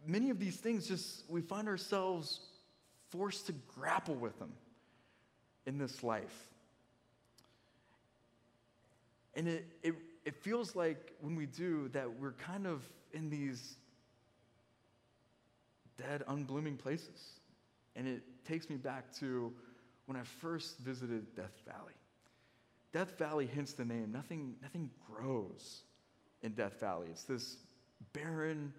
many 0.06 0.30
of 0.30 0.38
these 0.38 0.56
things 0.56 0.86
just, 0.86 1.28
we 1.28 1.40
find 1.40 1.68
ourselves 1.68 2.40
forced 3.10 3.46
to 3.46 3.54
grapple 3.74 4.14
with 4.14 4.38
them 4.38 4.52
in 5.66 5.78
this 5.78 6.02
life. 6.02 6.48
And 9.34 9.48
it, 9.48 9.66
it, 9.82 9.94
it 10.24 10.34
feels 10.36 10.74
like 10.74 11.12
when 11.20 11.36
we 11.36 11.46
do 11.46 11.88
that 11.88 12.18
we're 12.18 12.32
kind 12.32 12.66
of 12.66 12.88
in 13.12 13.28
these 13.28 13.76
dead, 15.96 16.22
unblooming 16.28 16.76
places. 16.76 17.40
And 17.94 18.06
it 18.06 18.22
takes 18.44 18.68
me 18.68 18.76
back 18.76 19.12
to 19.20 19.52
when 20.06 20.16
I 20.16 20.22
first 20.22 20.78
visited 20.78 21.34
Death 21.34 21.60
Valley. 21.66 21.94
Death 22.96 23.18
Valley 23.18 23.44
hints 23.44 23.74
the 23.74 23.84
name. 23.84 24.10
Nothing, 24.10 24.54
nothing 24.62 24.88
grows 25.06 25.82
in 26.40 26.52
Death 26.52 26.80
Valley. 26.80 27.08
It's 27.10 27.24
this 27.24 27.58
barren, 28.14 28.72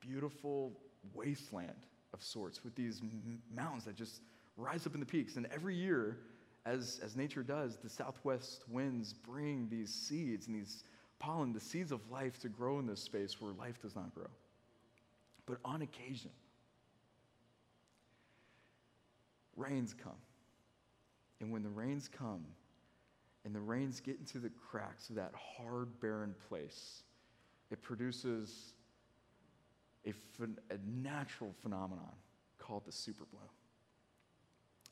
beautiful 0.00 0.72
wasteland 1.14 1.86
of 2.12 2.20
sorts 2.20 2.64
with 2.64 2.74
these 2.74 3.02
m- 3.02 3.40
mountains 3.54 3.84
that 3.84 3.94
just 3.94 4.20
rise 4.56 4.84
up 4.84 4.94
in 4.94 4.98
the 4.98 5.06
peaks. 5.06 5.36
And 5.36 5.46
every 5.54 5.76
year, 5.76 6.18
as, 6.64 6.98
as 7.04 7.14
nature 7.14 7.44
does, 7.44 7.76
the 7.76 7.88
southwest 7.88 8.64
winds 8.68 9.12
bring 9.12 9.68
these 9.70 9.94
seeds 9.94 10.48
and 10.48 10.56
these 10.56 10.82
pollen, 11.20 11.52
the 11.52 11.60
seeds 11.60 11.92
of 11.92 12.00
life, 12.10 12.40
to 12.40 12.48
grow 12.48 12.80
in 12.80 12.86
this 12.88 13.00
space 13.00 13.40
where 13.40 13.52
life 13.52 13.80
does 13.80 13.94
not 13.94 14.12
grow. 14.12 14.26
But 15.46 15.58
on 15.64 15.82
occasion, 15.82 16.32
rains 19.56 19.94
come. 19.94 20.18
And 21.40 21.52
when 21.52 21.62
the 21.62 21.68
rains 21.68 22.08
come 22.08 22.44
and 23.44 23.54
the 23.54 23.60
rains 23.60 24.00
get 24.00 24.18
into 24.18 24.38
the 24.38 24.50
cracks 24.50 25.08
of 25.10 25.16
that 25.16 25.32
hard, 25.34 26.00
barren 26.00 26.34
place, 26.48 27.02
it 27.70 27.82
produces 27.82 28.72
a, 30.06 30.12
a 30.70 30.78
natural 30.86 31.52
phenomenon 31.62 32.12
called 32.58 32.84
the 32.84 32.92
super 32.92 33.24
bloom. 33.30 33.48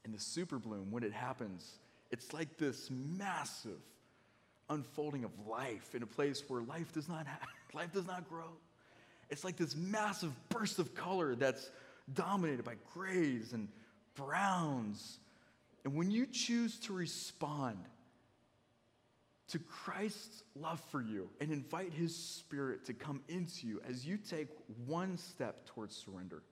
And 0.05 0.13
the 0.13 0.21
super 0.21 0.59
bloom, 0.59 0.91
when 0.91 1.03
it 1.03 1.13
happens, 1.13 1.79
it's 2.11 2.33
like 2.33 2.59
this 2.59 2.91
massive 2.91 3.81
unfolding 4.71 5.25
of 5.25 5.31
life 5.47 5.95
in 5.95 6.03
a 6.03 6.07
place 6.07 6.43
where 6.49 6.63
life 6.63 6.93
does 6.93 7.09
not 7.09 7.27
life 7.75 7.93
does 7.93 8.07
not 8.07 8.29
grow. 8.29 8.51
It's 9.31 9.45
like 9.45 9.57
this 9.57 9.75
massive 9.75 10.33
burst 10.49 10.79
of 10.79 10.95
color 10.95 11.35
that's 11.35 11.71
dominated 12.13 12.65
by 12.65 12.75
grays 12.93 13.53
and 13.53 13.69
browns 14.15 15.19
and 15.85 15.95
when 15.95 16.11
you 16.11 16.27
choose 16.27 16.79
to 16.81 16.93
respond 16.93 17.79
to 19.49 19.59
Christ's 19.59 20.43
love 20.57 20.81
for 20.91 21.03
you 21.03 21.29
and 21.41 21.53
invite 21.53 21.93
his 21.93 22.17
spirit 22.17 22.87
to 22.87 22.95
come 22.95 23.21
into 23.29 23.67
you 23.67 23.81
as 23.89 24.07
you 24.07 24.17
take 24.17 24.49
one 24.87 25.19
step 25.19 25.67
towards 25.67 25.95
surrender, 25.95 26.43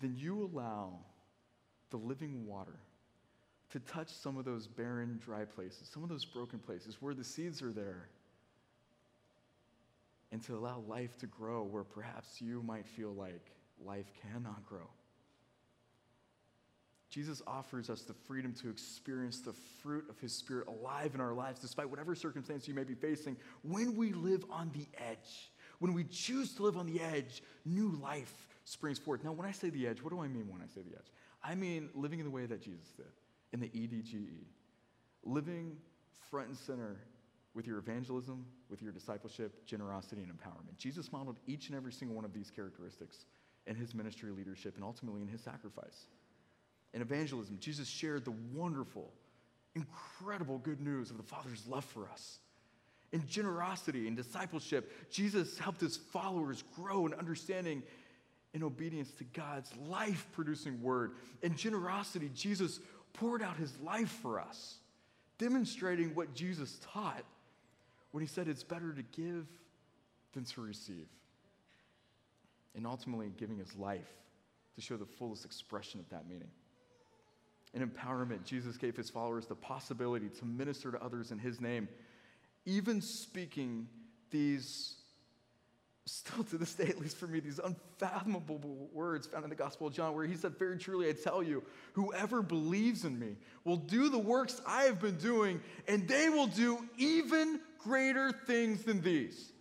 then 0.00 0.16
you 0.16 0.50
allow 0.52 0.98
the 1.90 1.96
living 1.96 2.46
water 2.46 2.80
to 3.70 3.78
touch 3.78 4.08
some 4.08 4.36
of 4.36 4.44
those 4.44 4.66
barren, 4.66 5.20
dry 5.24 5.44
places, 5.44 5.88
some 5.92 6.02
of 6.02 6.08
those 6.08 6.24
broken 6.24 6.58
places 6.58 6.96
where 7.00 7.14
the 7.14 7.22
seeds 7.22 7.62
are 7.62 7.72
there, 7.72 8.08
and 10.32 10.42
to 10.42 10.56
allow 10.56 10.80
life 10.88 11.16
to 11.18 11.26
grow 11.26 11.62
where 11.62 11.84
perhaps 11.84 12.40
you 12.40 12.62
might 12.64 12.86
feel 12.86 13.12
like 13.12 13.52
life 13.84 14.12
cannot 14.22 14.66
grow. 14.66 14.88
Jesus 17.10 17.42
offers 17.46 17.90
us 17.90 18.02
the 18.02 18.14
freedom 18.14 18.54
to 18.54 18.70
experience 18.70 19.40
the 19.40 19.52
fruit 19.82 20.04
of 20.08 20.18
his 20.20 20.32
spirit 20.32 20.68
alive 20.68 21.14
in 21.14 21.20
our 21.20 21.34
lives, 21.34 21.60
despite 21.60 21.90
whatever 21.90 22.14
circumstance 22.14 22.68
you 22.68 22.74
may 22.74 22.84
be 22.84 22.94
facing, 22.94 23.36
when 23.62 23.96
we 23.96 24.12
live 24.12 24.44
on 24.48 24.70
the 24.72 24.86
edge. 24.96 25.50
When 25.80 25.92
we 25.92 26.04
choose 26.04 26.54
to 26.54 26.62
live 26.62 26.76
on 26.76 26.86
the 26.86 27.00
edge, 27.00 27.42
new 27.64 27.98
life 28.02 28.48
springs 28.64 28.98
forth. 28.98 29.24
Now, 29.24 29.32
when 29.32 29.46
I 29.46 29.50
say 29.50 29.70
the 29.70 29.88
edge, 29.88 30.02
what 30.02 30.10
do 30.10 30.20
I 30.20 30.28
mean 30.28 30.46
when 30.48 30.60
I 30.62 30.66
say 30.66 30.82
the 30.82 30.96
edge? 30.96 31.06
I 31.42 31.54
mean 31.54 31.88
living 31.94 32.20
in 32.20 32.26
the 32.26 32.30
way 32.30 32.46
that 32.46 32.60
Jesus 32.60 32.90
did, 32.96 33.06
in 33.52 33.60
the 33.60 33.70
EDGE. 33.74 34.46
Living 35.24 35.76
front 36.30 36.48
and 36.48 36.56
center 36.56 36.98
with 37.54 37.66
your 37.66 37.78
evangelism, 37.78 38.46
with 38.68 38.82
your 38.82 38.92
discipleship, 38.92 39.66
generosity, 39.66 40.22
and 40.22 40.30
empowerment. 40.30 40.76
Jesus 40.78 41.10
modeled 41.12 41.38
each 41.46 41.68
and 41.68 41.76
every 41.76 41.92
single 41.92 42.14
one 42.14 42.24
of 42.24 42.32
these 42.32 42.50
characteristics 42.50 43.24
in 43.66 43.74
his 43.74 43.94
ministry 43.94 44.30
leadership 44.30 44.76
and 44.76 44.84
ultimately 44.84 45.22
in 45.22 45.28
his 45.28 45.40
sacrifice. 45.40 46.06
In 46.92 47.02
evangelism, 47.02 47.58
Jesus 47.60 47.88
shared 47.88 48.24
the 48.24 48.34
wonderful, 48.52 49.12
incredible 49.74 50.58
good 50.58 50.80
news 50.80 51.10
of 51.10 51.16
the 51.16 51.22
Father's 51.22 51.66
love 51.66 51.84
for 51.84 52.08
us. 52.08 52.38
In 53.12 53.26
generosity 53.26 54.06
and 54.06 54.16
discipleship, 54.16 55.10
Jesus 55.10 55.58
helped 55.58 55.80
his 55.80 55.96
followers 55.96 56.62
grow 56.76 57.06
in 57.06 57.14
understanding 57.14 57.82
in 58.52 58.62
obedience 58.62 59.10
to 59.12 59.24
God's 59.24 59.70
life 59.76 60.26
producing 60.32 60.80
word. 60.82 61.12
In 61.42 61.56
generosity, 61.56 62.30
Jesus 62.34 62.80
poured 63.12 63.42
out 63.42 63.56
his 63.56 63.76
life 63.80 64.10
for 64.22 64.40
us, 64.40 64.76
demonstrating 65.38 66.14
what 66.14 66.34
Jesus 66.34 66.80
taught 66.92 67.24
when 68.12 68.22
he 68.22 68.28
said 68.28 68.48
it's 68.48 68.64
better 68.64 68.92
to 68.92 69.02
give 69.02 69.46
than 70.32 70.44
to 70.44 70.60
receive. 70.60 71.06
And 72.74 72.86
ultimately, 72.86 73.32
giving 73.36 73.58
his 73.58 73.74
life 73.76 74.08
to 74.76 74.80
show 74.80 74.96
the 74.96 75.06
fullest 75.06 75.44
expression 75.44 75.98
of 75.98 76.08
that 76.10 76.28
meaning. 76.28 76.50
In 77.72 77.88
empowerment, 77.88 78.44
Jesus 78.44 78.76
gave 78.76 78.96
his 78.96 79.10
followers 79.10 79.46
the 79.46 79.54
possibility 79.54 80.28
to 80.40 80.44
minister 80.44 80.90
to 80.90 81.02
others 81.02 81.30
in 81.30 81.38
his 81.38 81.60
name, 81.60 81.88
even 82.66 83.00
speaking 83.00 83.88
these, 84.30 84.96
still 86.04 86.42
to 86.44 86.58
this 86.58 86.74
day, 86.74 86.88
at 86.88 87.00
least 87.00 87.16
for 87.16 87.28
me, 87.28 87.38
these 87.38 87.60
unfathomable 87.60 88.88
words 88.92 89.28
found 89.28 89.44
in 89.44 89.50
the 89.50 89.56
Gospel 89.56 89.86
of 89.86 89.94
John, 89.94 90.16
where 90.16 90.26
he 90.26 90.34
said, 90.34 90.58
Very 90.58 90.78
truly, 90.78 91.08
I 91.08 91.12
tell 91.12 91.44
you, 91.44 91.62
whoever 91.92 92.42
believes 92.42 93.04
in 93.04 93.18
me 93.18 93.36
will 93.64 93.76
do 93.76 94.08
the 94.08 94.18
works 94.18 94.60
I 94.66 94.84
have 94.84 95.00
been 95.00 95.16
doing, 95.16 95.60
and 95.86 96.08
they 96.08 96.28
will 96.28 96.48
do 96.48 96.84
even 96.98 97.60
greater 97.78 98.32
things 98.32 98.82
than 98.82 99.00
these. 99.00 99.52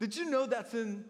Did 0.00 0.16
you 0.16 0.28
know 0.28 0.46
that's 0.46 0.74
in, 0.74 1.04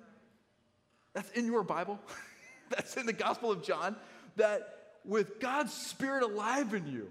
that's 1.14 1.30
in 1.30 1.46
your 1.46 1.62
Bible? 1.62 1.98
that's 2.68 2.98
in 2.98 3.06
the 3.06 3.14
Gospel 3.14 3.50
of 3.50 3.62
John? 3.62 3.96
That 4.36 4.83
with 5.04 5.40
God's 5.40 5.72
Spirit 5.72 6.22
alive 6.22 6.74
in 6.74 6.86
you, 6.86 7.10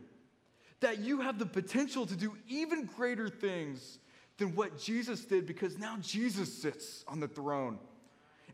that 0.79 0.99
you 0.99 1.21
have 1.21 1.39
the 1.39 1.45
potential 1.45 2.05
to 2.05 2.15
do 2.15 2.35
even 2.47 2.85
greater 2.85 3.29
things 3.29 3.99
than 4.37 4.55
what 4.55 4.79
Jesus 4.79 5.23
did 5.25 5.45
because 5.45 5.77
now 5.77 5.97
Jesus 6.01 6.53
sits 6.53 7.03
on 7.07 7.19
the 7.19 7.27
throne. 7.27 7.77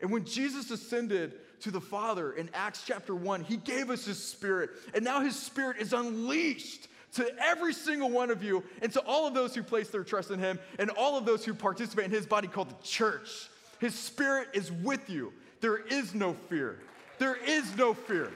And 0.02 0.12
when 0.12 0.26
Jesus 0.26 0.72
ascended 0.72 1.34
to 1.62 1.72
the 1.72 1.82
Father 1.82 2.32
in 2.34 2.50
Acts 2.54 2.84
chapter 2.86 3.16
1, 3.16 3.44
he 3.44 3.58
gave 3.58 3.90
us 3.90 4.06
his 4.06 4.24
Spirit. 4.24 4.70
And 4.94 5.04
now 5.04 5.22
his 5.22 5.38
Spirit 5.38 5.78
is 5.78 5.94
unleashed 5.94 6.88
to 7.14 7.28
every 7.40 7.74
single 7.74 8.10
one 8.10 8.30
of 8.30 8.44
you 8.44 8.64
and 8.82 8.92
to 8.94 9.02
all 9.02 9.28
of 9.28 9.34
those 9.34 9.56
who 9.56 9.64
place 9.64 9.90
their 9.90 10.04
trust 10.04 10.32
in 10.32 10.40
him 10.40 10.60
and 10.78 10.90
all 10.92 11.18
of 11.18 11.26
those 11.26 11.44
who 11.44 11.54
participate 11.54 12.06
in 12.06 12.12
his 12.12 12.26
body 12.26 12.48
called 12.48 12.70
the 12.70 12.84
church. 12.84 13.50
His 13.80 13.96
Spirit 13.96 14.50
is 14.54 14.72
with 14.72 15.10
you. 15.10 15.34
There 15.62 15.78
is 15.78 16.14
no 16.14 16.34
fear. 16.50 16.80
There 17.18 17.36
is 17.36 17.76
no 17.76 17.94
fear. 17.94 18.32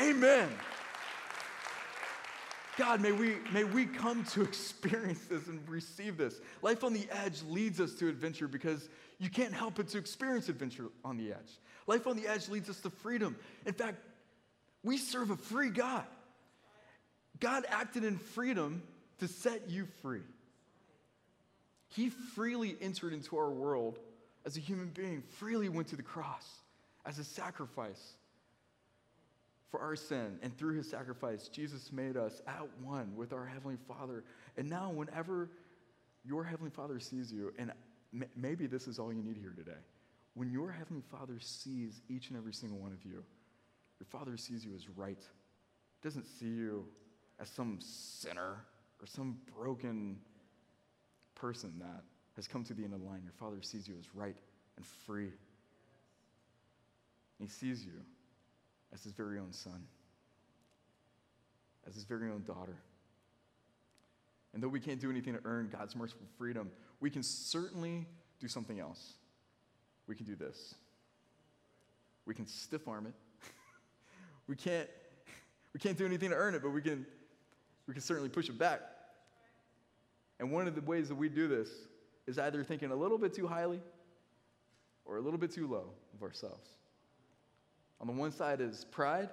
Amen. 0.00 0.48
God, 2.76 3.02
may 3.02 3.12
we, 3.12 3.36
may 3.52 3.64
we 3.64 3.84
come 3.84 4.24
to 4.26 4.42
experience 4.42 5.20
this 5.26 5.48
and 5.48 5.60
receive 5.68 6.16
this. 6.16 6.40
Life 6.62 6.82
on 6.82 6.94
the 6.94 7.06
edge 7.10 7.42
leads 7.42 7.80
us 7.80 7.94
to 7.96 8.08
adventure 8.08 8.48
because 8.48 8.88
you 9.18 9.28
can't 9.28 9.52
help 9.52 9.74
but 9.74 9.88
to 9.88 9.98
experience 9.98 10.48
adventure 10.48 10.86
on 11.04 11.18
the 11.18 11.32
edge. 11.32 11.58
Life 11.86 12.06
on 12.06 12.16
the 12.16 12.26
edge 12.26 12.48
leads 12.48 12.70
us 12.70 12.80
to 12.80 12.90
freedom. 12.90 13.36
In 13.66 13.74
fact, 13.74 13.98
we 14.82 14.96
serve 14.96 15.30
a 15.30 15.36
free 15.36 15.68
God. 15.68 16.06
God 17.38 17.64
acted 17.68 18.04
in 18.04 18.16
freedom 18.16 18.82
to 19.18 19.28
set 19.28 19.68
you 19.68 19.86
free. 20.00 20.22
He 21.88 22.08
freely 22.08 22.76
entered 22.80 23.12
into 23.12 23.36
our 23.36 23.50
world 23.50 23.98
as 24.46 24.56
a 24.56 24.60
human 24.60 24.88
being, 24.88 25.22
freely 25.38 25.68
went 25.68 25.88
to 25.88 25.96
the 25.96 26.02
cross 26.02 26.48
as 27.04 27.18
a 27.18 27.24
sacrifice 27.24 28.14
for 29.70 29.80
our 29.80 29.96
sin. 29.96 30.38
And 30.42 30.56
through 30.56 30.76
his 30.76 30.88
sacrifice, 30.88 31.48
Jesus 31.48 31.92
made 31.92 32.16
us 32.16 32.42
at 32.46 32.66
one 32.82 33.14
with 33.16 33.32
our 33.32 33.46
Heavenly 33.46 33.76
Father. 33.86 34.24
And 34.56 34.68
now, 34.68 34.90
whenever 34.90 35.50
your 36.24 36.44
Heavenly 36.44 36.70
Father 36.70 36.98
sees 36.98 37.32
you, 37.32 37.52
and 37.58 37.72
maybe 38.36 38.66
this 38.66 38.88
is 38.88 38.98
all 38.98 39.12
you 39.12 39.22
need 39.22 39.36
here 39.36 39.54
today, 39.56 39.78
when 40.34 40.50
your 40.50 40.70
Heavenly 40.70 41.02
Father 41.10 41.38
sees 41.40 42.02
each 42.08 42.28
and 42.28 42.36
every 42.36 42.52
single 42.52 42.78
one 42.78 42.92
of 42.92 43.04
you, 43.04 43.22
your 43.98 44.06
Father 44.06 44.36
sees 44.36 44.64
you 44.64 44.74
as 44.74 44.88
right. 44.88 45.22
Doesn't 46.02 46.26
see 46.26 46.46
you 46.46 46.86
as 47.38 47.48
some 47.48 47.78
sinner 47.80 48.64
or 49.00 49.06
some 49.06 49.38
broken 49.56 50.16
person 51.34 51.72
that 51.78 52.02
has 52.36 52.46
come 52.46 52.64
to 52.64 52.74
the 52.74 52.84
end 52.84 52.94
of 52.94 53.00
the 53.00 53.06
line. 53.06 53.22
Your 53.22 53.32
Father 53.32 53.62
sees 53.62 53.86
you 53.86 53.94
as 53.98 54.14
right 54.14 54.36
and 54.76 54.86
free. 55.06 55.30
He 57.38 57.46
sees 57.46 57.84
you 57.84 57.92
as 58.92 59.02
his 59.02 59.12
very 59.12 59.38
own 59.38 59.52
son, 59.52 59.82
as 61.86 61.94
his 61.94 62.04
very 62.04 62.30
own 62.30 62.42
daughter. 62.42 62.76
And 64.52 64.62
though 64.62 64.68
we 64.68 64.80
can't 64.80 65.00
do 65.00 65.10
anything 65.10 65.34
to 65.34 65.40
earn 65.44 65.68
God's 65.70 65.94
merciful 65.94 66.26
freedom, 66.36 66.70
we 67.00 67.10
can 67.10 67.22
certainly 67.22 68.06
do 68.40 68.48
something 68.48 68.80
else. 68.80 69.14
We 70.06 70.16
can 70.16 70.26
do 70.26 70.34
this. 70.34 70.74
We 72.26 72.34
can 72.34 72.46
stiff 72.46 72.88
arm 72.88 73.06
it. 73.06 73.14
we 74.48 74.56
can't 74.56 74.88
we 75.72 75.78
can't 75.78 75.96
do 75.96 76.04
anything 76.04 76.30
to 76.30 76.36
earn 76.36 76.54
it, 76.54 76.62
but 76.62 76.70
we 76.70 76.82
can 76.82 77.06
we 77.86 77.94
can 77.94 78.02
certainly 78.02 78.28
push 78.28 78.48
it 78.48 78.58
back. 78.58 78.80
And 80.40 80.50
one 80.50 80.66
of 80.66 80.74
the 80.74 80.80
ways 80.80 81.08
that 81.08 81.14
we 81.14 81.28
do 81.28 81.46
this 81.48 81.68
is 82.26 82.38
either 82.38 82.64
thinking 82.64 82.90
a 82.90 82.96
little 82.96 83.18
bit 83.18 83.34
too 83.34 83.46
highly 83.46 83.80
or 85.04 85.16
a 85.16 85.20
little 85.20 85.38
bit 85.38 85.52
too 85.52 85.66
low 85.66 85.90
of 86.14 86.22
ourselves. 86.22 86.68
On 88.00 88.06
the 88.06 88.12
one 88.12 88.32
side 88.32 88.60
is 88.60 88.86
pride, 88.90 89.28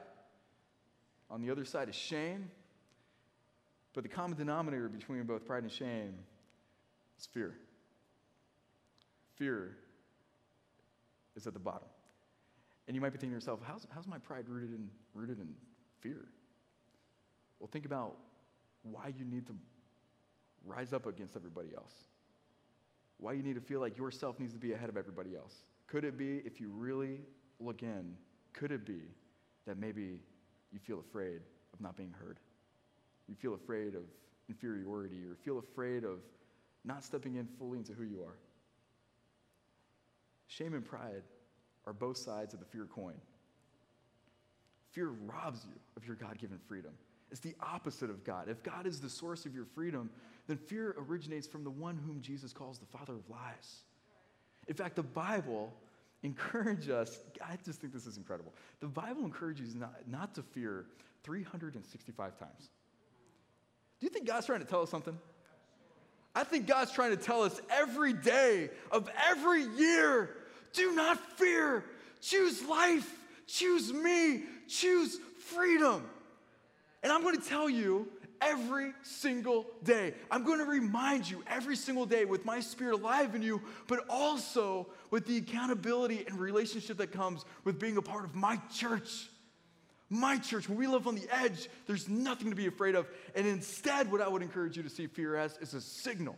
on 1.29 1.41
the 1.41 1.49
other 1.51 1.65
side 1.65 1.89
is 1.89 1.95
shame. 1.95 2.49
But 3.93 4.03
the 4.03 4.09
common 4.09 4.37
denominator 4.37 4.89
between 4.89 5.23
both 5.23 5.45
pride 5.45 5.63
and 5.63 5.71
shame 5.71 6.13
is 7.17 7.25
fear. 7.25 7.55
Fear 9.37 9.75
is 11.35 11.47
at 11.47 11.53
the 11.53 11.59
bottom. 11.59 11.87
And 12.87 12.95
you 12.95 13.01
might 13.01 13.11
be 13.11 13.17
thinking 13.17 13.31
to 13.31 13.35
yourself, 13.35 13.59
how's, 13.65 13.87
how's 13.93 14.07
my 14.07 14.17
pride 14.17 14.45
rooted 14.47 14.69
in, 14.69 14.89
rooted 15.13 15.39
in 15.39 15.47
fear? 15.99 16.25
Well, 17.59 17.69
think 17.71 17.85
about 17.85 18.17
why 18.83 19.13
you 19.17 19.25
need 19.25 19.47
to 19.47 19.55
rise 20.65 20.93
up 20.93 21.05
against 21.05 21.35
everybody 21.35 21.69
else. 21.75 21.93
Why 23.17 23.33
you 23.33 23.41
need 23.41 23.55
to 23.55 23.61
feel 23.61 23.79
like 23.79 23.97
yourself 23.97 24.39
needs 24.39 24.53
to 24.53 24.59
be 24.59 24.73
ahead 24.73 24.89
of 24.89 24.97
everybody 24.97 25.35
else. 25.35 25.63
Could 25.87 26.03
it 26.03 26.17
be 26.17 26.43
if 26.45 26.61
you 26.61 26.69
really 26.69 27.21
look 27.59 27.81
in 27.81 28.13
could 28.57 28.71
it 28.71 28.85
be 28.85 29.01
that 29.65 29.77
maybe 29.77 30.19
you 30.71 30.79
feel 30.79 30.99
afraid 30.99 31.41
of 31.73 31.81
not 31.81 31.95
being 31.95 32.13
heard? 32.19 32.39
You 33.27 33.35
feel 33.35 33.53
afraid 33.53 33.95
of 33.95 34.03
inferiority 34.49 35.23
or 35.23 35.35
feel 35.35 35.59
afraid 35.59 36.03
of 36.03 36.19
not 36.83 37.03
stepping 37.03 37.35
in 37.35 37.47
fully 37.59 37.79
into 37.79 37.93
who 37.93 38.03
you 38.03 38.21
are? 38.23 38.37
Shame 40.47 40.73
and 40.73 40.83
pride 40.83 41.23
are 41.85 41.93
both 41.93 42.17
sides 42.17 42.53
of 42.53 42.59
the 42.59 42.65
fear 42.65 42.85
coin. 42.85 43.15
Fear 44.91 45.11
robs 45.25 45.65
you 45.65 45.75
of 45.95 46.07
your 46.07 46.15
God 46.15 46.37
given 46.39 46.57
freedom. 46.67 46.91
It's 47.29 47.41
the 47.41 47.55
opposite 47.61 48.09
of 48.09 48.23
God. 48.23 48.47
If 48.47 48.63
God 48.63 48.87
is 48.87 49.01
the 49.01 49.09
source 49.09 49.45
of 49.45 49.53
your 49.53 49.65
freedom, 49.65 50.09
then 50.47 50.57
fear 50.57 50.95
originates 50.97 51.45
from 51.45 51.63
the 51.63 51.69
one 51.69 51.97
whom 51.97 52.21
Jesus 52.21 52.53
calls 52.53 52.79
the 52.79 52.85
father 52.85 53.13
of 53.13 53.29
lies. 53.29 53.83
In 54.67 54.73
fact, 54.73 54.95
the 54.95 55.03
Bible 55.03 55.73
encourage 56.23 56.89
us. 56.89 57.19
I 57.43 57.57
just 57.63 57.79
think 57.79 57.93
this 57.93 58.05
is 58.05 58.17
incredible. 58.17 58.53
The 58.79 58.87
Bible 58.87 59.23
encourages 59.23 59.75
not, 59.75 59.93
not 60.07 60.35
to 60.35 60.41
fear 60.41 60.85
365 61.23 62.37
times. 62.37 62.69
Do 63.99 64.05
you 64.05 64.09
think 64.09 64.27
God's 64.27 64.45
trying 64.45 64.59
to 64.59 64.65
tell 64.65 64.81
us 64.81 64.89
something? 64.89 65.17
I 66.35 66.43
think 66.43 66.67
God's 66.67 66.91
trying 66.91 67.11
to 67.11 67.17
tell 67.17 67.41
us 67.41 67.59
every 67.71 68.13
day 68.13 68.69
of 68.91 69.09
every 69.27 69.63
year 69.63 70.29
do 70.73 70.93
not 70.93 71.19
fear. 71.37 71.83
Choose 72.21 72.63
life. 72.65 73.11
Choose 73.47 73.91
me. 73.91 74.43
Choose 74.67 75.17
freedom. 75.39 76.03
And 77.01 77.11
I'm 77.11 77.23
going 77.23 77.39
to 77.39 77.47
tell 77.47 77.69
you 77.69 78.07
every 78.41 78.93
single 79.03 79.65
day. 79.83 80.13
I'm 80.31 80.43
going 80.43 80.59
to 80.59 80.65
remind 80.65 81.29
you 81.29 81.43
every 81.47 81.75
single 81.75 82.05
day 82.05 82.25
with 82.25 82.45
my 82.45 82.59
spirit 82.59 82.95
alive 82.95 83.35
in 83.35 83.41
you, 83.41 83.61
but 83.87 84.05
also 84.09 84.87
with 85.11 85.25
the 85.25 85.37
accountability 85.37 86.25
and 86.27 86.39
relationship 86.39 86.97
that 86.97 87.11
comes 87.11 87.45
with 87.63 87.79
being 87.79 87.97
a 87.97 88.01
part 88.01 88.25
of 88.25 88.35
my 88.35 88.59
church. 88.73 89.29
My 90.09 90.37
church, 90.37 90.69
when 90.69 90.77
we 90.77 90.87
live 90.87 91.07
on 91.07 91.15
the 91.15 91.27
edge, 91.29 91.69
there's 91.85 92.07
nothing 92.07 92.49
to 92.49 92.55
be 92.55 92.67
afraid 92.67 92.95
of. 92.95 93.07
And 93.35 93.45
instead, 93.45 94.11
what 94.11 94.21
I 94.21 94.27
would 94.27 94.41
encourage 94.41 94.77
you 94.77 94.83
to 94.83 94.89
see 94.89 95.07
fear 95.07 95.35
as 95.35 95.57
is 95.57 95.73
a 95.73 95.81
signal. 95.81 96.35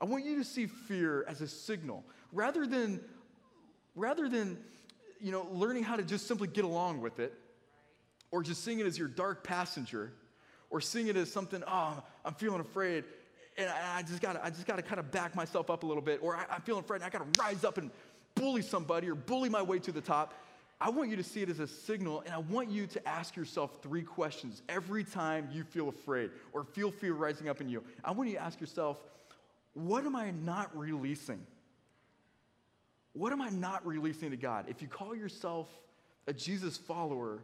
I 0.00 0.04
want 0.04 0.24
you 0.24 0.36
to 0.36 0.44
see 0.44 0.66
fear 0.66 1.24
as 1.26 1.40
a 1.40 1.48
signal 1.48 2.04
rather 2.32 2.66
than, 2.66 3.00
rather 3.94 4.28
than 4.28 4.58
you 5.20 5.32
know, 5.32 5.48
learning 5.50 5.82
how 5.82 5.96
to 5.96 6.02
just 6.02 6.26
simply 6.26 6.48
get 6.48 6.64
along 6.64 7.00
with 7.00 7.18
it 7.18 7.32
or 8.30 8.42
just 8.42 8.64
seeing 8.64 8.80
it 8.80 8.86
as 8.86 8.98
your 8.98 9.08
dark 9.08 9.44
passenger 9.44 10.12
or 10.70 10.80
seeing 10.80 11.08
it 11.08 11.16
as 11.16 11.32
something, 11.32 11.62
oh, 11.66 12.02
I'm 12.24 12.34
feeling 12.34 12.60
afraid 12.60 13.04
and 13.58 13.70
I, 13.70 14.02
just 14.02 14.20
gotta, 14.20 14.44
I 14.44 14.50
just 14.50 14.66
gotta 14.66 14.82
kind 14.82 15.00
of 15.00 15.10
back 15.10 15.34
myself 15.34 15.70
up 15.70 15.82
a 15.82 15.86
little 15.86 16.02
bit, 16.02 16.20
or 16.22 16.36
I, 16.36 16.44
I'm 16.50 16.60
feeling 16.60 16.84
afraid, 16.84 16.96
and 16.96 17.04
I 17.04 17.10
gotta 17.10 17.26
rise 17.40 17.64
up 17.64 17.78
and 17.78 17.90
bully 18.34 18.62
somebody 18.62 19.08
or 19.08 19.14
bully 19.14 19.48
my 19.48 19.62
way 19.62 19.78
to 19.78 19.92
the 19.92 20.00
top. 20.00 20.34
I 20.78 20.90
want 20.90 21.08
you 21.08 21.16
to 21.16 21.22
see 21.22 21.40
it 21.40 21.48
as 21.48 21.58
a 21.58 21.66
signal, 21.66 22.22
and 22.26 22.34
I 22.34 22.38
want 22.38 22.70
you 22.70 22.86
to 22.88 23.08
ask 23.08 23.34
yourself 23.34 23.78
three 23.82 24.02
questions 24.02 24.62
every 24.68 25.04
time 25.04 25.48
you 25.50 25.64
feel 25.64 25.88
afraid 25.88 26.30
or 26.52 26.64
feel 26.64 26.90
fear 26.90 27.14
rising 27.14 27.48
up 27.48 27.62
in 27.62 27.68
you. 27.68 27.82
I 28.04 28.10
want 28.10 28.28
you 28.28 28.36
to 28.36 28.42
ask 28.42 28.60
yourself, 28.60 28.98
what 29.72 30.04
am 30.04 30.14
I 30.14 30.32
not 30.32 30.76
releasing? 30.76 31.40
What 33.14 33.32
am 33.32 33.40
I 33.40 33.48
not 33.48 33.86
releasing 33.86 34.30
to 34.30 34.36
God? 34.36 34.66
If 34.68 34.82
you 34.82 34.88
call 34.88 35.16
yourself 35.16 35.66
a 36.26 36.34
Jesus 36.34 36.76
follower, 36.76 37.38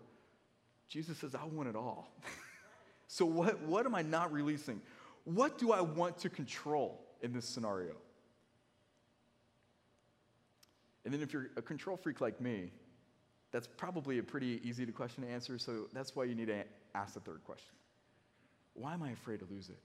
Jesus 0.89 1.17
says, 1.17 1.35
I 1.35 1.45
want 1.47 1.71
it 1.71 1.77
all. 1.77 2.13
so, 3.13 3.27
what, 3.27 3.61
what 3.65 3.85
am 3.85 3.95
I 3.95 4.01
not 4.01 4.33
releasing? 4.33 4.81
What 5.25 5.59
do 5.59 5.71
I 5.71 5.83
want 5.83 6.17
to 6.21 6.31
control 6.31 7.05
in 7.21 7.35
this 7.35 7.45
scenario? 7.45 7.93
And 11.05 11.13
then, 11.13 11.21
if 11.21 11.31
you're 11.31 11.51
a 11.59 11.61
control 11.61 11.99
freak 11.99 12.23
like 12.23 12.41
me, 12.41 12.71
that's 13.51 13.67
probably 13.67 14.17
a 14.17 14.23
pretty 14.23 14.63
easy 14.65 14.87
question 14.87 15.25
to 15.25 15.29
answer, 15.29 15.59
so 15.59 15.89
that's 15.93 16.17
why 16.17 16.25
you 16.25 16.35
need 16.35 16.47
to 16.47 16.65
ask 16.95 17.13
the 17.13 17.21
third 17.21 17.45
question 17.45 17.75
Why 18.73 18.95
am 18.95 19.03
I 19.03 19.11
afraid 19.11 19.41
to 19.41 19.47
lose 19.51 19.69
it? 19.69 19.79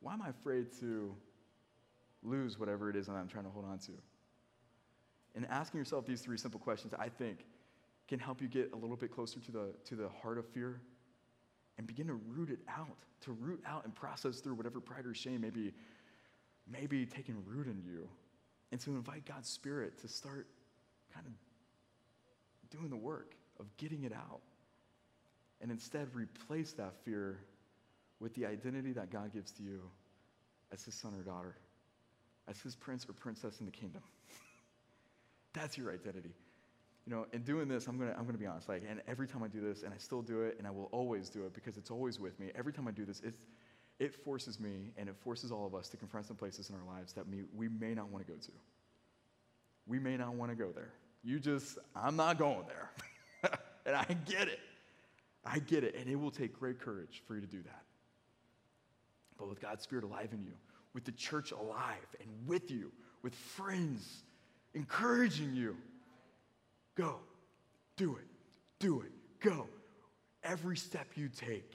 Why 0.00 0.14
am 0.14 0.22
I 0.22 0.30
afraid 0.30 0.66
to 0.80 1.14
lose 2.24 2.58
whatever 2.58 2.90
it 2.90 2.96
is 2.96 3.06
that 3.06 3.12
I'm 3.12 3.28
trying 3.28 3.44
to 3.44 3.50
hold 3.50 3.66
on 3.66 3.78
to? 3.78 3.92
And 5.36 5.46
asking 5.48 5.78
yourself 5.78 6.06
these 6.06 6.22
three 6.22 6.38
simple 6.38 6.58
questions, 6.58 6.92
I 6.98 7.08
think, 7.08 7.44
can 8.08 8.18
help 8.18 8.42
you 8.42 8.48
get 8.48 8.72
a 8.72 8.76
little 8.76 8.96
bit 8.96 9.12
closer 9.12 9.38
to 9.38 9.52
the, 9.52 9.74
to 9.84 9.94
the 9.94 10.08
heart 10.08 10.36
of 10.36 10.48
fear 10.48 10.80
and 11.78 11.86
begin 11.86 12.06
to 12.08 12.14
root 12.14 12.50
it 12.50 12.60
out, 12.68 12.98
to 13.22 13.32
root 13.32 13.62
out 13.66 13.84
and 13.84 13.94
process 13.94 14.40
through 14.40 14.54
whatever 14.54 14.80
pride 14.80 15.06
or 15.06 15.14
shame 15.14 15.40
may 15.40 15.50
be, 15.50 15.72
may 16.70 16.86
be 16.86 17.06
taking 17.06 17.42
root 17.46 17.66
in 17.66 17.82
you, 17.84 18.08
and 18.72 18.80
to 18.80 18.90
invite 18.90 19.24
God's 19.24 19.48
Spirit 19.48 19.98
to 20.02 20.08
start 20.08 20.46
kind 21.14 21.26
of 21.26 21.32
doing 22.70 22.90
the 22.90 22.96
work 22.96 23.34
of 23.58 23.66
getting 23.76 24.04
it 24.04 24.12
out. 24.12 24.40
And 25.60 25.70
instead, 25.70 26.08
replace 26.14 26.72
that 26.74 26.94
fear 27.04 27.40
with 28.20 28.34
the 28.34 28.46
identity 28.46 28.92
that 28.92 29.10
God 29.10 29.32
gives 29.32 29.50
to 29.52 29.62
you 29.62 29.82
as 30.72 30.84
his 30.84 30.94
son 30.94 31.14
or 31.14 31.22
daughter, 31.22 31.56
as 32.48 32.60
his 32.60 32.76
prince 32.76 33.06
or 33.08 33.12
princess 33.12 33.60
in 33.60 33.66
the 33.66 33.72
kingdom. 33.72 34.02
That's 35.52 35.76
your 35.76 35.92
identity. 35.92 36.34
You 37.06 37.14
know, 37.14 37.26
in 37.32 37.42
doing 37.42 37.66
this, 37.66 37.86
I'm 37.86 37.98
gonna, 37.98 38.14
I'm 38.16 38.26
gonna 38.26 38.38
be 38.38 38.46
honest, 38.46 38.68
like, 38.68 38.82
and 38.88 39.00
every 39.08 39.26
time 39.26 39.42
I 39.42 39.48
do 39.48 39.60
this, 39.60 39.82
and 39.82 39.92
I 39.92 39.96
still 39.96 40.22
do 40.22 40.42
it, 40.42 40.56
and 40.58 40.66
I 40.66 40.70
will 40.70 40.88
always 40.92 41.28
do 41.28 41.44
it 41.44 41.54
because 41.54 41.76
it's 41.76 41.90
always 41.90 42.20
with 42.20 42.38
me, 42.38 42.50
every 42.54 42.72
time 42.72 42.86
I 42.86 42.90
do 42.90 43.04
this, 43.04 43.20
it's, 43.24 43.40
it 43.98 44.14
forces 44.14 44.58
me 44.58 44.92
and 44.96 45.08
it 45.08 45.16
forces 45.16 45.52
all 45.52 45.66
of 45.66 45.74
us 45.74 45.88
to 45.90 45.96
confront 45.96 46.26
some 46.26 46.36
places 46.36 46.70
in 46.70 46.74
our 46.74 46.94
lives 46.96 47.12
that 47.12 47.28
we, 47.28 47.42
we 47.54 47.68
may 47.68 47.94
not 47.94 48.08
want 48.08 48.26
to 48.26 48.32
go 48.32 48.38
to. 48.38 48.52
We 49.86 49.98
may 49.98 50.16
not 50.16 50.34
want 50.34 50.50
to 50.50 50.56
go 50.56 50.72
there. 50.72 50.92
You 51.22 51.38
just, 51.38 51.78
I'm 51.94 52.16
not 52.16 52.38
going 52.38 52.64
there. 52.66 52.90
and 53.86 53.94
I 53.94 54.06
get 54.26 54.48
it. 54.48 54.60
I 55.44 55.58
get 55.58 55.84
it. 55.84 55.94
And 55.96 56.08
it 56.08 56.16
will 56.16 56.30
take 56.30 56.58
great 56.58 56.80
courage 56.80 57.22
for 57.26 57.34
you 57.34 57.42
to 57.42 57.46
do 57.46 57.62
that. 57.62 57.82
But 59.38 59.48
with 59.48 59.60
God's 59.60 59.82
Spirit 59.82 60.04
alive 60.04 60.30
in 60.32 60.44
you, 60.44 60.52
with 60.94 61.04
the 61.04 61.12
church 61.12 61.52
alive 61.52 61.96
and 62.20 62.28
with 62.46 62.70
you, 62.70 62.92
with 63.22 63.34
friends 63.34 64.22
encouraging 64.74 65.54
you, 65.54 65.76
go, 67.00 67.16
do 67.96 68.16
it, 68.16 68.26
do 68.78 69.00
it, 69.00 69.12
go. 69.40 69.66
Every 70.44 70.76
step 70.76 71.06
you 71.14 71.28
take 71.28 71.72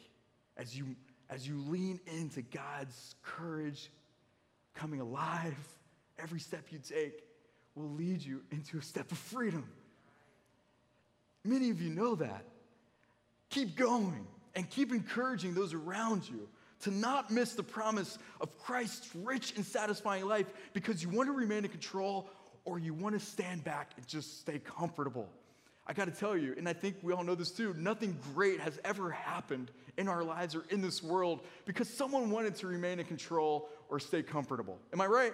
as 0.57 0.77
you, 0.77 0.95
as 1.29 1.47
you 1.47 1.57
lean 1.67 1.99
into 2.05 2.41
God's 2.41 3.15
courage 3.23 3.89
coming 4.75 5.01
alive, 5.01 5.55
every 6.19 6.39
step 6.39 6.65
you 6.69 6.79
take 6.79 7.23
will 7.75 7.89
lead 7.91 8.21
you 8.21 8.41
into 8.51 8.77
a 8.77 8.81
step 8.81 9.11
of 9.11 9.17
freedom. 9.17 9.67
Many 11.43 11.69
of 11.69 11.81
you 11.81 11.89
know 11.89 12.15
that. 12.15 12.45
Keep 13.49 13.75
going 13.75 14.27
and 14.55 14.69
keep 14.69 14.91
encouraging 14.91 15.53
those 15.53 15.73
around 15.73 16.27
you 16.29 16.47
to 16.81 16.91
not 16.91 17.31
miss 17.31 17.53
the 17.53 17.63
promise 17.63 18.17
of 18.41 18.57
Christ's 18.59 19.09
rich 19.15 19.55
and 19.55 19.65
satisfying 19.65 20.25
life 20.25 20.47
because 20.73 21.01
you 21.01 21.09
want 21.09 21.27
to 21.27 21.33
remain 21.33 21.63
in 21.63 21.71
control 21.71 22.29
or 22.65 22.79
you 22.79 22.93
want 22.93 23.17
to 23.17 23.25
stand 23.25 23.63
back 23.63 23.91
and 23.95 24.05
just 24.07 24.41
stay 24.41 24.59
comfortable. 24.59 25.29
I 25.87 25.93
got 25.93 26.05
to 26.05 26.11
tell 26.11 26.35
you, 26.35 26.55
and 26.57 26.67
I 26.67 26.73
think 26.73 26.97
we 27.03 27.13
all 27.13 27.23
know 27.23 27.35
this 27.35 27.51
too, 27.51 27.75
nothing 27.77 28.17
great 28.33 28.59
has 28.59 28.79
ever 28.83 29.11
happened 29.11 29.69
in 29.97 30.07
our 30.07 30.23
lives 30.23 30.55
or 30.55 30.63
in 30.69 30.81
this 30.81 31.03
world 31.03 31.41
because 31.65 31.87
someone 31.87 32.31
wanted 32.31 32.55
to 32.55 32.67
remain 32.67 32.99
in 32.99 33.05
control 33.05 33.69
or 33.87 33.99
stay 33.99 34.23
comfortable. 34.23 34.79
Am 34.91 34.99
I 34.99 35.05
right? 35.05 35.33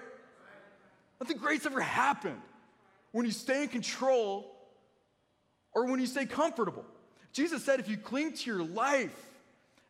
Nothing 1.21 1.37
great's 1.37 1.65
ever 1.65 1.79
happened 1.79 2.41
when 3.13 3.25
you 3.25 3.31
stay 3.31 3.63
in 3.63 3.69
control 3.69 4.51
or 5.73 5.85
when 5.85 6.01
you 6.01 6.05
stay 6.05 6.25
comfortable. 6.25 6.83
Jesus 7.31 7.63
said 7.63 7.79
if 7.79 7.87
you 7.87 7.95
cling 7.95 8.33
to 8.33 8.51
your 8.51 8.63
life 8.63 9.15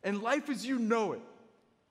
and 0.04 0.22
life 0.22 0.48
as 0.48 0.64
you 0.64 0.78
know 0.78 1.12
it, 1.12 1.20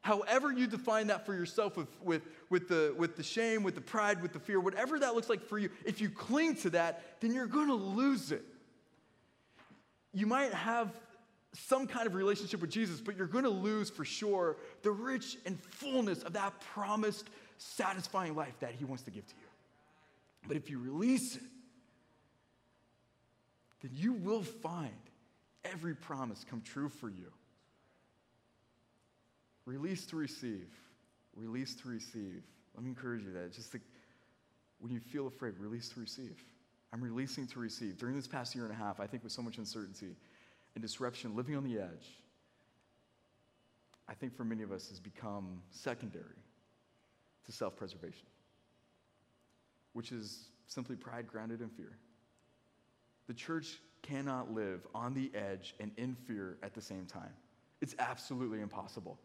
however 0.02 0.52
you 0.52 0.68
define 0.68 1.08
that 1.08 1.26
for 1.26 1.34
yourself 1.34 1.78
with, 1.78 1.88
with, 2.02 2.24
with, 2.50 2.68
the, 2.68 2.94
with 2.98 3.16
the 3.16 3.24
shame, 3.24 3.64
with 3.64 3.76
the 3.76 3.82
pride, 3.82 4.22
with 4.22 4.34
the 4.34 4.40
fear, 4.40 4.60
whatever 4.60 5.00
that 5.00 5.16
looks 5.16 5.30
like 5.30 5.44
for 5.48 5.58
you, 5.58 5.70
if 5.86 6.02
you 6.02 6.10
cling 6.10 6.56
to 6.56 6.72
that, 6.72 7.20
then 7.22 7.34
you're 7.34 7.48
going 7.48 7.68
to 7.68 7.76
lose 7.76 8.32
it. 8.32 8.44
You 10.14 10.26
might 10.26 10.54
have 10.54 10.92
some 11.54 11.86
kind 11.86 12.08
of 12.08 12.16
relationship 12.16 12.62
with 12.62 12.72
Jesus, 12.72 13.00
but 13.00 13.16
you're 13.16 13.28
going 13.28 13.44
to 13.44 13.50
lose 13.50 13.90
for 13.90 14.06
sure 14.06 14.58
the 14.84 14.92
rich 14.92 15.38
and 15.46 15.60
fullness 15.60 16.24
of 16.24 16.34
that 16.34 16.60
promised 16.74 17.30
satisfying 17.58 18.36
life 18.36 18.54
that 18.60 18.74
He 18.74 18.86
wants 18.86 19.04
to 19.04 19.12
give 19.12 19.26
to 19.28 19.34
you. 19.40 19.48
But 20.48 20.58
if 20.58 20.70
you 20.70 20.80
release 20.80 21.36
it, 21.36 21.44
then 23.82 23.92
you 23.94 24.14
will 24.14 24.44
find 24.44 24.92
every 25.64 25.96
promise 25.96 26.46
come 26.50 26.62
true 26.62 26.90
for 26.90 27.10
you. 27.10 27.32
Release 29.66 30.06
to 30.08 30.16
receive. 30.16 30.68
Release 31.36 31.76
to 31.76 31.90
receive. 31.90 32.44
Let 32.76 32.84
me 32.84 32.90
encourage 32.90 33.24
you 33.24 33.32
that. 33.34 33.54
Just 33.54 33.72
to, 33.74 33.80
when 34.80 34.92
you 34.92 35.00
feel 35.00 35.28
afraid, 35.28 35.58
release 35.60 35.90
to 35.90 36.00
receive. 36.00 36.44
I'm 36.94 37.02
releasing 37.02 37.48
to 37.48 37.60
receive. 37.60 37.98
During 37.98 38.16
this 38.16 38.28
past 38.28 38.54
year 38.54 38.66
and 38.66 38.74
a 38.74 38.78
half, 38.78 39.00
I 39.00 39.08
think 39.08 39.24
with 39.24 39.32
so 39.32 39.42
much 39.42 39.58
uncertainty 39.58 40.16
and 40.76 40.82
disruption, 40.82 41.36
living 41.36 41.56
on 41.56 41.64
the 41.64 41.80
edge, 41.80 42.08
I 44.10 44.14
think 44.14 44.36
for 44.36 44.44
many 44.44 44.64
of 44.64 44.72
us 44.72 44.90
has 44.90 45.00
become 45.00 45.62
secondary 45.70 46.26
to 47.46 47.52
self 47.52 47.78
preservation, 47.78 48.28
which 49.94 50.12
is 50.12 50.50
simply 50.68 50.96
pride 50.96 51.28
grounded 51.28 51.62
in 51.62 51.70
fear. 51.70 51.98
The 53.28 53.34
church 53.34 53.80
cannot 54.02 54.52
live 54.52 54.86
on 54.94 55.14
the 55.14 55.32
edge 55.34 55.76
and 55.80 55.92
in 55.96 56.16
fear 56.16 56.58
at 56.64 56.74
the 56.74 56.82
same 56.82 57.06
time. 57.06 57.32
It's 57.80 57.96
absolutely 58.00 58.60
impossible. 58.60 59.18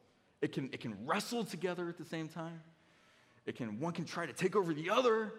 It 0.42 0.52
can, 0.52 0.70
it 0.72 0.80
can 0.80 0.96
wrestle 1.06 1.44
together 1.44 1.88
at 1.88 1.96
the 1.96 2.04
same 2.04 2.28
time. 2.28 2.60
It 3.46 3.56
can, 3.56 3.80
one 3.80 3.92
can 3.92 4.04
try 4.04 4.26
to 4.26 4.32
take 4.32 4.56
over 4.56 4.74
the 4.74 4.90
other, 4.90 5.32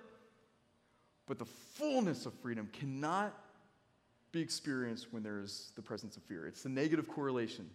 but 1.28 1.38
the 1.38 1.46
fullness 1.46 2.26
of 2.26 2.34
freedom 2.36 2.70
cannot 2.72 3.38
be 4.32 4.42
experienced 4.42 5.08
when 5.12 5.24
there's 5.24 5.72
the 5.76 5.82
presence 5.82 6.18
of 6.18 6.24
fear. 6.24 6.48
It's 6.48 6.64
the 6.64 6.70
negative 6.70 7.08
correlation. 7.08 7.70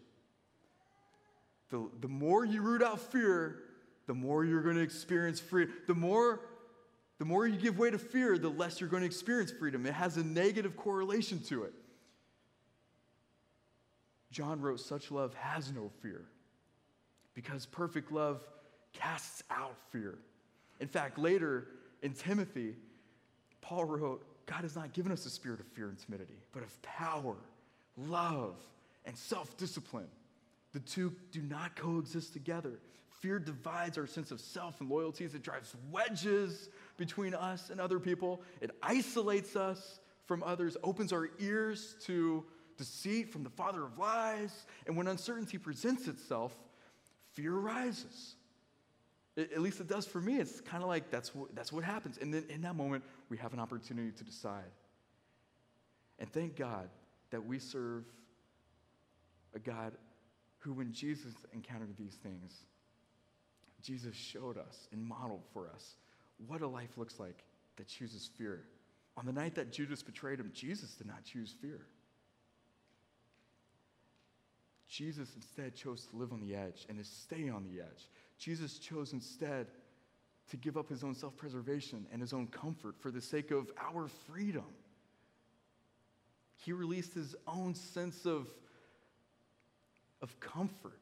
The, 1.71 1.89
the 2.01 2.09
more 2.09 2.45
you 2.45 2.63
root 2.63 2.83
out 2.83 3.01
fear, 3.01 3.59
the 4.07 4.15
more 4.15 4.45
you're 4.45 4.63
going 4.63 4.77
to 4.77 4.83
experience 4.83 5.41
freedom. 5.41 5.75
The 5.87 5.95
more, 5.95 6.41
the 7.19 7.25
more 7.25 7.47
you 7.47 7.57
give 7.57 7.79
way 7.79 7.91
to 7.91 7.99
fear, 7.99 8.37
the 8.37 8.49
less 8.49 8.81
you're 8.81 8.91
going 8.91 9.03
to 9.03 9.07
experience 9.07 9.51
freedom. 9.51 9.87
It 9.87 9.95
has 9.95 10.17
a 10.17 10.25
negative 10.25 10.77
correlation 10.77 11.41
to 11.45 11.65
it. 11.65 11.73
John 14.31 14.61
wrote, 14.61 14.81
Such 14.81 15.11
love 15.11 15.35
has 15.35 15.73
no 15.73 15.91
fear, 16.01 16.27
because 17.35 17.67
perfect 17.67 18.13
love 18.13 18.43
casts 18.93 19.43
out 19.51 19.77
fear. 19.91 20.19
In 20.81 20.89
fact, 20.89 21.19
later 21.19 21.69
in 22.03 22.13
Timothy, 22.13 22.75
Paul 23.61 23.85
wrote, 23.85 24.25
God 24.47 24.63
has 24.63 24.77
not 24.77 24.93
given 24.93 25.13
us 25.13 25.25
a 25.25 25.31
spirit 25.31 25.61
of 25.61 25.67
fear 25.69 25.89
and 25.89 25.99
timidity, 25.99 26.39
but 26.53 26.63
of 26.63 26.83
power, 26.83 27.37
love, 27.97 28.57
and 29.05 29.17
self 29.17 29.57
discipline. 29.57 30.09
The 30.73 30.81
two 30.81 31.15
do 31.31 31.43
not 31.43 31.77
coexist 31.77 32.33
together. 32.33 32.79
Fear 33.21 33.41
divides 33.41 33.99
our 33.99 34.07
sense 34.07 34.31
of 34.31 34.41
self 34.41 34.81
and 34.81 34.91
loyalties. 34.91 35.35
It 35.35 35.43
drives 35.43 35.77
wedges 35.91 36.71
between 36.97 37.35
us 37.35 37.71
and 37.71 37.81
other 37.81 38.01
people. 38.01 38.43
It 38.61 38.73
isolates 38.83 39.55
us 39.55 40.01
from 40.27 40.43
others, 40.43 40.77
opens 40.83 41.13
our 41.13 41.29
ears 41.39 41.95
to 42.07 42.45
deceit 42.77 43.31
from 43.31 43.45
the 43.45 43.51
father 43.51 43.85
of 43.85 43.97
lies. 43.99 44.67
And 44.87 44.97
when 44.97 45.07
uncertainty 45.07 45.59
presents 45.59 46.09
itself, 46.09 46.57
fear 47.35 47.53
rises. 47.53 48.37
It, 49.37 49.53
at 49.53 49.61
least 49.61 49.81
it 49.81 49.89
does 49.89 50.07
for 50.07 50.21
me. 50.21 50.39
It's 50.39 50.61
kind 50.61 50.83
of 50.83 50.89
like 50.89 51.11
that's 51.11 51.35
what, 51.35 51.55
that's 51.55 51.73
what 51.73 51.85
happens. 51.85 52.19
And 52.19 52.33
then 52.33 52.45
in 52.49 52.63
that 52.63 52.77
moment, 52.77 53.05
we 53.29 53.37
have 53.39 53.53
an 53.53 53.61
opportunity 53.61 54.13
to 54.13 54.25
decide. 54.25 54.71
And 56.19 56.31
thank 56.33 56.57
God 56.57 56.89
that 57.31 57.45
we 57.45 57.59
serve 57.59 58.05
a 59.55 59.59
God 59.59 59.93
who, 60.59 60.73
when 60.73 60.93
Jesus 60.93 61.35
encountered 61.53 61.97
these 61.99 62.15
things, 62.23 62.65
Jesus 63.83 64.15
showed 64.15 64.57
us 64.57 64.89
and 64.93 65.05
modeled 65.05 65.43
for 65.53 65.69
us 65.69 65.97
what 66.47 66.61
a 66.61 66.67
life 66.67 66.97
looks 66.97 67.19
like 67.19 67.45
that 67.77 67.89
chooses 67.89 68.31
fear. 68.39 68.65
On 69.17 69.27
the 69.27 69.33
night 69.33 69.55
that 69.57 69.73
Judas 69.73 70.03
betrayed 70.03 70.39
him, 70.39 70.51
Jesus 70.55 70.95
did 70.95 71.07
not 71.07 71.25
choose 71.25 71.55
fear. 71.61 71.87
Jesus 74.93 75.31
instead 75.37 75.75
chose 75.75 76.05
to 76.11 76.17
live 76.17 76.33
on 76.33 76.41
the 76.41 76.55
edge 76.55 76.85
and 76.87 76.99
to 76.99 77.05
stay 77.05 77.49
on 77.49 77.65
the 77.65 77.81
edge. 77.81 78.11
Jesus 78.39 78.79
chose 78.79 79.15
instead 79.15 79.67
to 80.51 80.59
give 80.59 80.77
up 80.77 80.91
his 80.91 81.03
own 81.03 81.15
self 81.15 81.35
preservation 81.35 82.07
and 82.13 82.21
his 82.21 82.35
own 82.35 82.47
comfort 82.47 82.97
for 83.01 83.11
the 83.11 83.21
sake 83.21 83.51
of 83.51 83.71
our 83.81 84.09
freedom. 84.31 84.67
He 86.59 86.75
released 86.75 87.15
his 87.15 87.35
own 87.47 87.75
sense 87.75 88.27
of, 88.27 88.49
of 90.21 90.39
comfort 90.41 91.01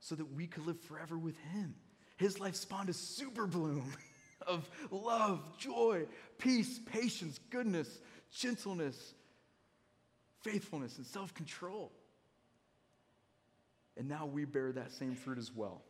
so 0.00 0.14
that 0.14 0.30
we 0.34 0.46
could 0.46 0.66
live 0.66 0.80
forever 0.82 1.16
with 1.16 1.38
him. 1.54 1.74
His 2.18 2.38
life 2.38 2.56
spawned 2.56 2.90
a 2.90 2.92
super 2.92 3.46
bloom 3.46 3.90
of 4.46 4.68
love, 4.90 5.56
joy, 5.56 6.04
peace, 6.36 6.78
patience, 6.92 7.40
goodness, 7.48 8.00
gentleness, 8.30 9.14
faithfulness, 10.42 10.98
and 10.98 11.06
self 11.06 11.32
control. 11.32 11.90
And 13.98 14.08
now 14.08 14.26
we 14.26 14.44
bear 14.44 14.70
that 14.72 14.92
same 14.92 15.14
fruit 15.16 15.38
as 15.38 15.52
well 15.52 15.82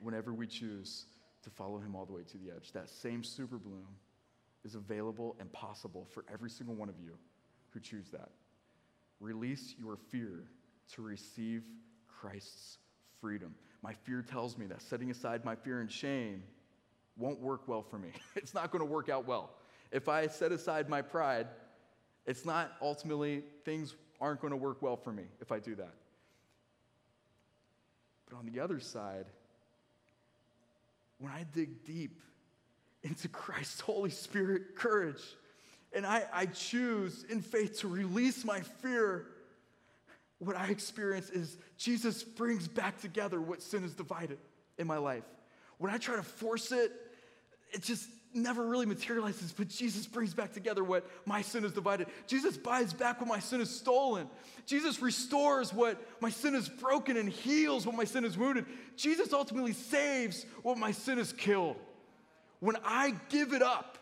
whenever 0.00 0.34
we 0.34 0.46
choose 0.46 1.06
to 1.44 1.50
follow 1.50 1.78
him 1.78 1.94
all 1.94 2.04
the 2.04 2.12
way 2.12 2.22
to 2.24 2.38
the 2.38 2.50
edge. 2.54 2.72
That 2.72 2.90
same 2.90 3.22
super 3.22 3.56
bloom 3.56 3.86
is 4.64 4.74
available 4.74 5.36
and 5.38 5.50
possible 5.52 6.06
for 6.10 6.24
every 6.32 6.50
single 6.50 6.74
one 6.74 6.88
of 6.88 6.96
you 7.00 7.16
who 7.70 7.80
choose 7.80 8.10
that. 8.10 8.30
Release 9.20 9.74
your 9.78 9.96
fear 9.96 10.44
to 10.94 11.02
receive 11.02 11.64
Christ's 12.08 12.78
freedom. 13.20 13.54
My 13.82 13.92
fear 13.92 14.22
tells 14.22 14.58
me 14.58 14.66
that 14.66 14.82
setting 14.82 15.10
aside 15.10 15.44
my 15.44 15.54
fear 15.54 15.80
and 15.80 15.90
shame 15.90 16.42
won't 17.16 17.40
work 17.40 17.68
well 17.68 17.82
for 17.82 17.98
me. 17.98 18.10
It's 18.36 18.54
not 18.54 18.70
going 18.70 18.80
to 18.80 18.90
work 18.90 19.08
out 19.08 19.26
well. 19.26 19.50
If 19.92 20.08
I 20.08 20.26
set 20.26 20.52
aside 20.52 20.88
my 20.88 21.02
pride, 21.02 21.46
it's 22.26 22.44
not 22.44 22.72
ultimately, 22.82 23.44
things 23.64 23.94
aren't 24.20 24.40
going 24.40 24.50
to 24.50 24.56
work 24.56 24.82
well 24.82 24.96
for 24.96 25.12
me 25.12 25.24
if 25.40 25.52
I 25.52 25.60
do 25.60 25.74
that. 25.76 25.94
But 28.28 28.36
on 28.38 28.46
the 28.46 28.60
other 28.60 28.80
side, 28.80 29.26
when 31.18 31.32
I 31.32 31.44
dig 31.54 31.84
deep 31.84 32.20
into 33.02 33.28
Christ's 33.28 33.80
Holy 33.80 34.10
Spirit 34.10 34.76
courage, 34.76 35.22
and 35.92 36.04
I, 36.06 36.24
I 36.32 36.46
choose 36.46 37.24
in 37.30 37.40
faith 37.40 37.80
to 37.80 37.88
release 37.88 38.44
my 38.44 38.60
fear, 38.60 39.26
what 40.38 40.56
I 40.56 40.68
experience 40.68 41.30
is 41.30 41.56
Jesus 41.76 42.22
brings 42.22 42.68
back 42.68 43.00
together 43.00 43.40
what 43.40 43.62
sin 43.62 43.82
has 43.82 43.94
divided 43.94 44.38
in 44.76 44.86
my 44.86 44.98
life. 44.98 45.24
When 45.78 45.92
I 45.92 45.98
try 45.98 46.16
to 46.16 46.22
force 46.22 46.70
it, 46.72 46.92
it 47.72 47.82
just 47.82 48.08
never 48.38 48.64
really 48.64 48.86
materializes, 48.86 49.52
but 49.52 49.68
Jesus 49.68 50.06
brings 50.06 50.32
back 50.32 50.52
together 50.52 50.82
what 50.82 51.08
my 51.26 51.42
sin 51.42 51.62
has 51.64 51.72
divided. 51.72 52.06
Jesus 52.26 52.56
buys 52.56 52.92
back 52.92 53.20
what 53.20 53.28
my 53.28 53.38
sin 53.38 53.60
has 53.60 53.70
stolen. 53.70 54.28
Jesus 54.66 55.00
restores 55.02 55.72
what 55.72 56.00
my 56.20 56.30
sin 56.30 56.54
has 56.54 56.68
broken 56.68 57.16
and 57.16 57.28
heals 57.28 57.86
what 57.86 57.94
my 57.94 58.04
sin 58.04 58.24
has 58.24 58.38
wounded. 58.38 58.66
Jesus 58.96 59.32
ultimately 59.32 59.72
saves 59.72 60.46
what 60.62 60.78
my 60.78 60.92
sin 60.92 61.18
has 61.18 61.32
killed. 61.32 61.76
When 62.60 62.76
I 62.84 63.14
give 63.28 63.52
it 63.52 63.62
up 63.62 63.98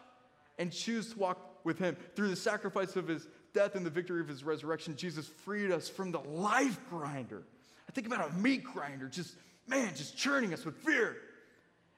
and 0.59 0.72
choose 0.72 1.12
to 1.12 1.18
walk 1.18 1.38
with 1.64 1.79
Him 1.79 1.96
through 2.14 2.29
the 2.29 2.37
sacrifice 2.37 2.96
of 2.96 3.09
His 3.09 3.27
death 3.53 3.75
and 3.75 3.85
the 3.85 3.90
victory 3.90 4.20
of 4.20 4.29
His 4.29 4.44
resurrection, 4.44 4.96
Jesus 4.96 5.27
freed 5.27 5.70
us 5.70 5.88
from 5.88 6.12
the 6.12 6.20
life 6.20 6.79
grinder. 6.88 7.42
I 7.88 7.92
think 7.92 8.07
about 8.07 8.31
a 8.31 8.35
meat 8.35 8.64
grinder, 8.64 9.09
just, 9.09 9.35
man, 9.66 9.94
just 9.94 10.16
churning 10.16 10.53
us 10.55 10.64
with 10.64 10.77
fear 10.77 11.16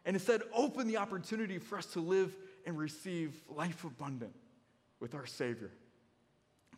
and 0.08 0.16
instead 0.16 0.40
open 0.54 0.88
the 0.88 0.96
opportunity 0.96 1.58
for 1.58 1.76
us 1.76 1.84
to 1.84 2.00
live 2.00 2.34
and 2.64 2.78
receive 2.78 3.42
life 3.46 3.84
abundant 3.84 4.32
with 5.00 5.14
our 5.14 5.26
Savior. 5.26 5.70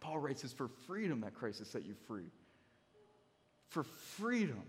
Paul 0.00 0.18
writes 0.18 0.42
this 0.42 0.52
for 0.52 0.66
freedom 0.88 1.20
that 1.20 1.34
Christ 1.34 1.60
has 1.60 1.68
set 1.68 1.86
you 1.86 1.94
free. 2.08 2.26
For 3.68 3.84
freedom. 3.84 4.64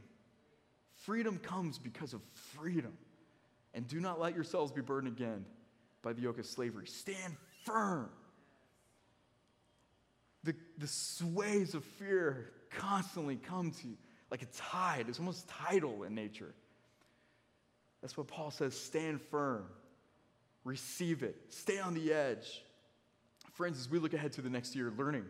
Freedom 0.94 1.40
comes 1.40 1.80
because 1.80 2.14
of 2.14 2.22
freedom. 2.56 2.94
And 3.74 3.88
do 3.88 4.00
not 4.00 4.20
let 4.20 4.36
yourselves 4.36 4.72
be 4.72 4.82
burdened 4.82 5.18
again 5.18 5.44
by 6.04 6.14
the 6.14 6.22
yoke 6.22 6.38
of 6.38 6.46
slavery. 6.46 6.86
Stand 6.86 7.36
firm. 7.66 8.12
The, 10.44 10.54
the 10.78 10.86
sways 10.86 11.74
of 11.74 11.84
fear 11.84 12.52
constantly 12.70 13.38
come 13.38 13.72
to 13.72 13.88
you 13.88 13.98
like 14.30 14.44
a 14.44 14.48
tide. 14.56 15.08
It's 15.10 15.18
almost 15.18 15.48
tidal 15.48 16.04
in 16.04 16.14
nature. 16.14 16.54
That's 18.02 18.18
what 18.18 18.28
Paul 18.28 18.52
says 18.52 18.78
stand 18.78 19.22
firm, 19.22 19.66
receive 20.64 21.24
it, 21.24 21.36
stay 21.50 21.80
on 21.80 21.94
the 21.94 22.12
edge. 22.12 22.64
Friends, 23.54 23.80
as 23.80 23.90
we 23.90 24.00
look 24.00 24.14
ahead 24.14 24.32
to 24.34 24.42
the 24.42 24.50
next 24.50 24.76
year, 24.76 24.92
learning 24.98 25.26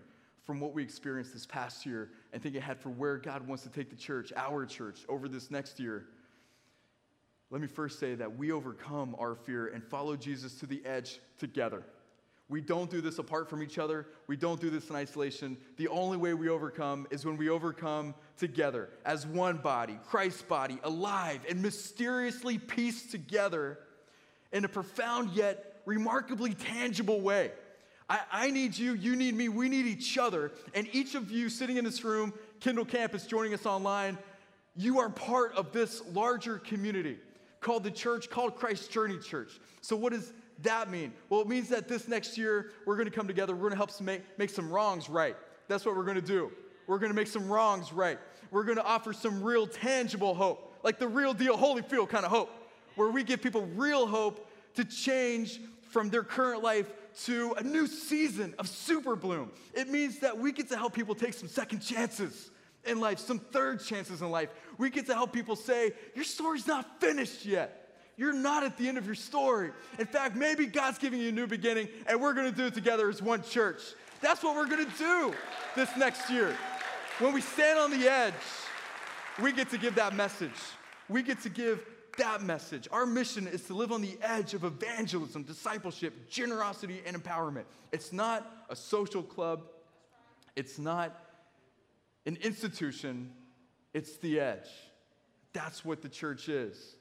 from 0.45 0.59
what 0.59 0.73
we 0.73 0.83
experienced 0.83 1.33
this 1.33 1.45
past 1.45 1.85
year 1.85 2.09
and 2.33 2.41
think 2.41 2.55
ahead 2.55 2.79
for 2.79 2.89
where 2.89 3.17
God 3.17 3.47
wants 3.47 3.63
to 3.63 3.69
take 3.69 3.89
the 3.89 3.95
church, 3.95 4.31
our 4.35 4.65
church, 4.65 4.99
over 5.09 5.27
this 5.27 5.51
next 5.51 5.79
year, 5.79 6.05
let 7.49 7.61
me 7.61 7.67
first 7.67 7.99
say 7.99 8.15
that 8.15 8.37
we 8.37 8.51
overcome 8.51 9.15
our 9.19 9.35
fear 9.35 9.67
and 9.67 9.83
follow 9.83 10.15
Jesus 10.15 10.55
to 10.55 10.65
the 10.65 10.81
edge 10.85 11.19
together. 11.37 11.83
We 12.51 12.59
don't 12.59 12.89
do 12.89 12.99
this 12.99 13.17
apart 13.17 13.49
from 13.49 13.63
each 13.63 13.77
other. 13.77 14.07
We 14.27 14.35
don't 14.35 14.59
do 14.59 14.69
this 14.69 14.89
in 14.89 14.95
isolation. 14.97 15.55
The 15.77 15.87
only 15.87 16.17
way 16.17 16.33
we 16.33 16.49
overcome 16.49 17.07
is 17.09 17.25
when 17.25 17.37
we 17.37 17.47
overcome 17.47 18.13
together 18.37 18.89
as 19.05 19.25
one 19.25 19.59
body, 19.59 19.97
Christ's 20.09 20.41
body, 20.41 20.77
alive 20.83 21.39
and 21.47 21.61
mysteriously 21.61 22.57
pieced 22.57 23.09
together 23.09 23.79
in 24.51 24.65
a 24.65 24.67
profound 24.67 25.31
yet 25.31 25.81
remarkably 25.85 26.53
tangible 26.53 27.21
way. 27.21 27.51
I, 28.09 28.19
I, 28.29 28.51
need 28.51 28.77
you, 28.77 28.95
you 28.95 29.15
need 29.15 29.33
me, 29.33 29.47
we 29.47 29.69
need 29.69 29.85
each 29.85 30.17
other. 30.17 30.51
And 30.75 30.89
each 30.91 31.15
of 31.15 31.31
you 31.31 31.47
sitting 31.47 31.77
in 31.77 31.85
this 31.85 32.03
room, 32.03 32.33
Kendall 32.59 32.83
Campus, 32.83 33.25
joining 33.25 33.53
us 33.53 33.65
online, 33.65 34.17
you 34.75 34.99
are 34.99 35.09
part 35.09 35.55
of 35.55 35.71
this 35.71 36.01
larger 36.11 36.57
community 36.57 37.17
called 37.61 37.85
the 37.85 37.91
church, 37.91 38.29
called 38.29 38.57
Christ 38.57 38.91
Journey 38.91 39.19
Church. 39.19 39.57
So, 39.79 39.95
what 39.95 40.11
is 40.11 40.33
that 40.63 40.89
mean? 40.89 41.13
Well, 41.29 41.41
it 41.41 41.47
means 41.47 41.69
that 41.69 41.87
this 41.87 42.07
next 42.07 42.37
year 42.37 42.71
we're 42.85 42.95
going 42.95 43.09
to 43.09 43.15
come 43.15 43.27
together, 43.27 43.53
we're 43.53 43.61
going 43.61 43.71
to 43.71 43.77
help 43.77 43.91
some 43.91 44.05
make, 44.05 44.21
make 44.37 44.49
some 44.49 44.71
wrongs 44.71 45.09
right. 45.09 45.35
That's 45.67 45.85
what 45.85 45.95
we're 45.95 46.03
going 46.03 46.15
to 46.15 46.21
do. 46.21 46.51
We're 46.87 46.99
going 46.99 47.11
to 47.11 47.15
make 47.15 47.27
some 47.27 47.49
wrongs 47.49 47.93
right. 47.93 48.19
We're 48.49 48.63
going 48.63 48.77
to 48.77 48.83
offer 48.83 49.13
some 49.13 49.41
real 49.41 49.67
tangible 49.67 50.33
hope, 50.33 50.75
like 50.83 50.99
the 50.99 51.07
real 51.07 51.33
deal 51.33 51.55
holy 51.55 51.81
Holyfield 51.81 52.09
kind 52.09 52.25
of 52.25 52.31
hope, 52.31 52.49
where 52.95 53.09
we 53.09 53.23
give 53.23 53.41
people 53.41 53.65
real 53.75 54.07
hope 54.07 54.49
to 54.75 54.83
change 54.83 55.61
from 55.89 56.09
their 56.09 56.23
current 56.23 56.63
life 56.63 56.89
to 57.25 57.53
a 57.57 57.63
new 57.63 57.87
season 57.87 58.55
of 58.57 58.67
super 58.67 59.15
bloom. 59.15 59.51
It 59.73 59.89
means 59.89 60.19
that 60.19 60.37
we 60.37 60.51
get 60.51 60.69
to 60.69 60.77
help 60.77 60.93
people 60.93 61.15
take 61.15 61.33
some 61.33 61.47
second 61.47 61.79
chances 61.79 62.51
in 62.85 62.99
life, 62.99 63.19
some 63.19 63.39
third 63.39 63.83
chances 63.83 64.21
in 64.21 64.31
life. 64.31 64.49
We 64.77 64.89
get 64.89 65.05
to 65.07 65.13
help 65.13 65.33
people 65.33 65.55
say, 65.55 65.91
Your 66.15 66.23
story's 66.23 66.67
not 66.67 66.99
finished 66.99 67.45
yet. 67.45 67.80
You're 68.21 68.33
not 68.33 68.63
at 68.63 68.77
the 68.77 68.87
end 68.87 68.99
of 68.99 69.07
your 69.07 69.15
story. 69.15 69.71
In 69.97 70.05
fact, 70.05 70.35
maybe 70.35 70.67
God's 70.67 70.99
giving 70.99 71.19
you 71.19 71.29
a 71.29 71.31
new 71.31 71.47
beginning, 71.47 71.87
and 72.05 72.21
we're 72.21 72.33
gonna 72.33 72.51
do 72.51 72.67
it 72.67 72.75
together 72.75 73.09
as 73.09 73.19
one 73.19 73.41
church. 73.41 73.81
That's 74.21 74.43
what 74.43 74.55
we're 74.55 74.67
gonna 74.67 74.93
do 74.95 75.33
this 75.75 75.89
next 75.97 76.29
year. 76.29 76.55
When 77.17 77.33
we 77.33 77.41
stand 77.41 77.79
on 77.79 77.89
the 77.89 78.07
edge, 78.07 78.35
we 79.41 79.51
get 79.51 79.71
to 79.71 79.79
give 79.79 79.95
that 79.95 80.15
message. 80.15 80.51
We 81.09 81.23
get 81.23 81.41
to 81.41 81.49
give 81.49 81.83
that 82.19 82.43
message. 82.43 82.87
Our 82.91 83.07
mission 83.07 83.47
is 83.47 83.63
to 83.63 83.73
live 83.73 83.91
on 83.91 84.03
the 84.03 84.19
edge 84.21 84.53
of 84.53 84.65
evangelism, 84.65 85.41
discipleship, 85.41 86.29
generosity, 86.29 87.01
and 87.07 87.17
empowerment. 87.17 87.63
It's 87.91 88.13
not 88.13 88.67
a 88.69 88.75
social 88.75 89.23
club, 89.23 89.63
it's 90.55 90.77
not 90.77 91.19
an 92.27 92.37
institution, 92.43 93.31
it's 93.95 94.17
the 94.17 94.39
edge. 94.39 94.69
That's 95.53 95.83
what 95.83 96.03
the 96.03 96.09
church 96.09 96.49
is 96.49 96.97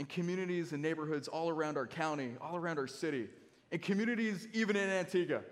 in 0.00 0.06
communities 0.06 0.72
and 0.72 0.80
neighborhoods 0.80 1.28
all 1.28 1.50
around 1.50 1.76
our 1.76 1.86
county, 1.86 2.32
all 2.40 2.56
around 2.56 2.78
our 2.78 2.86
city, 2.86 3.28
in 3.70 3.78
communities 3.78 4.48
even 4.54 4.74
in 4.74 4.88
Antigua, 4.88 5.42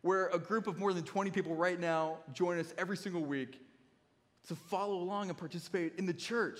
where 0.00 0.28
a 0.28 0.38
group 0.38 0.66
of 0.66 0.78
more 0.78 0.94
than 0.94 1.04
20 1.04 1.30
people 1.30 1.54
right 1.54 1.78
now 1.78 2.16
join 2.32 2.58
us 2.58 2.72
every 2.78 2.96
single 2.96 3.22
week 3.22 3.60
to 4.48 4.54
follow 4.54 4.94
along 4.94 5.28
and 5.28 5.36
participate 5.36 5.92
in 5.98 6.06
the 6.06 6.14
church. 6.14 6.58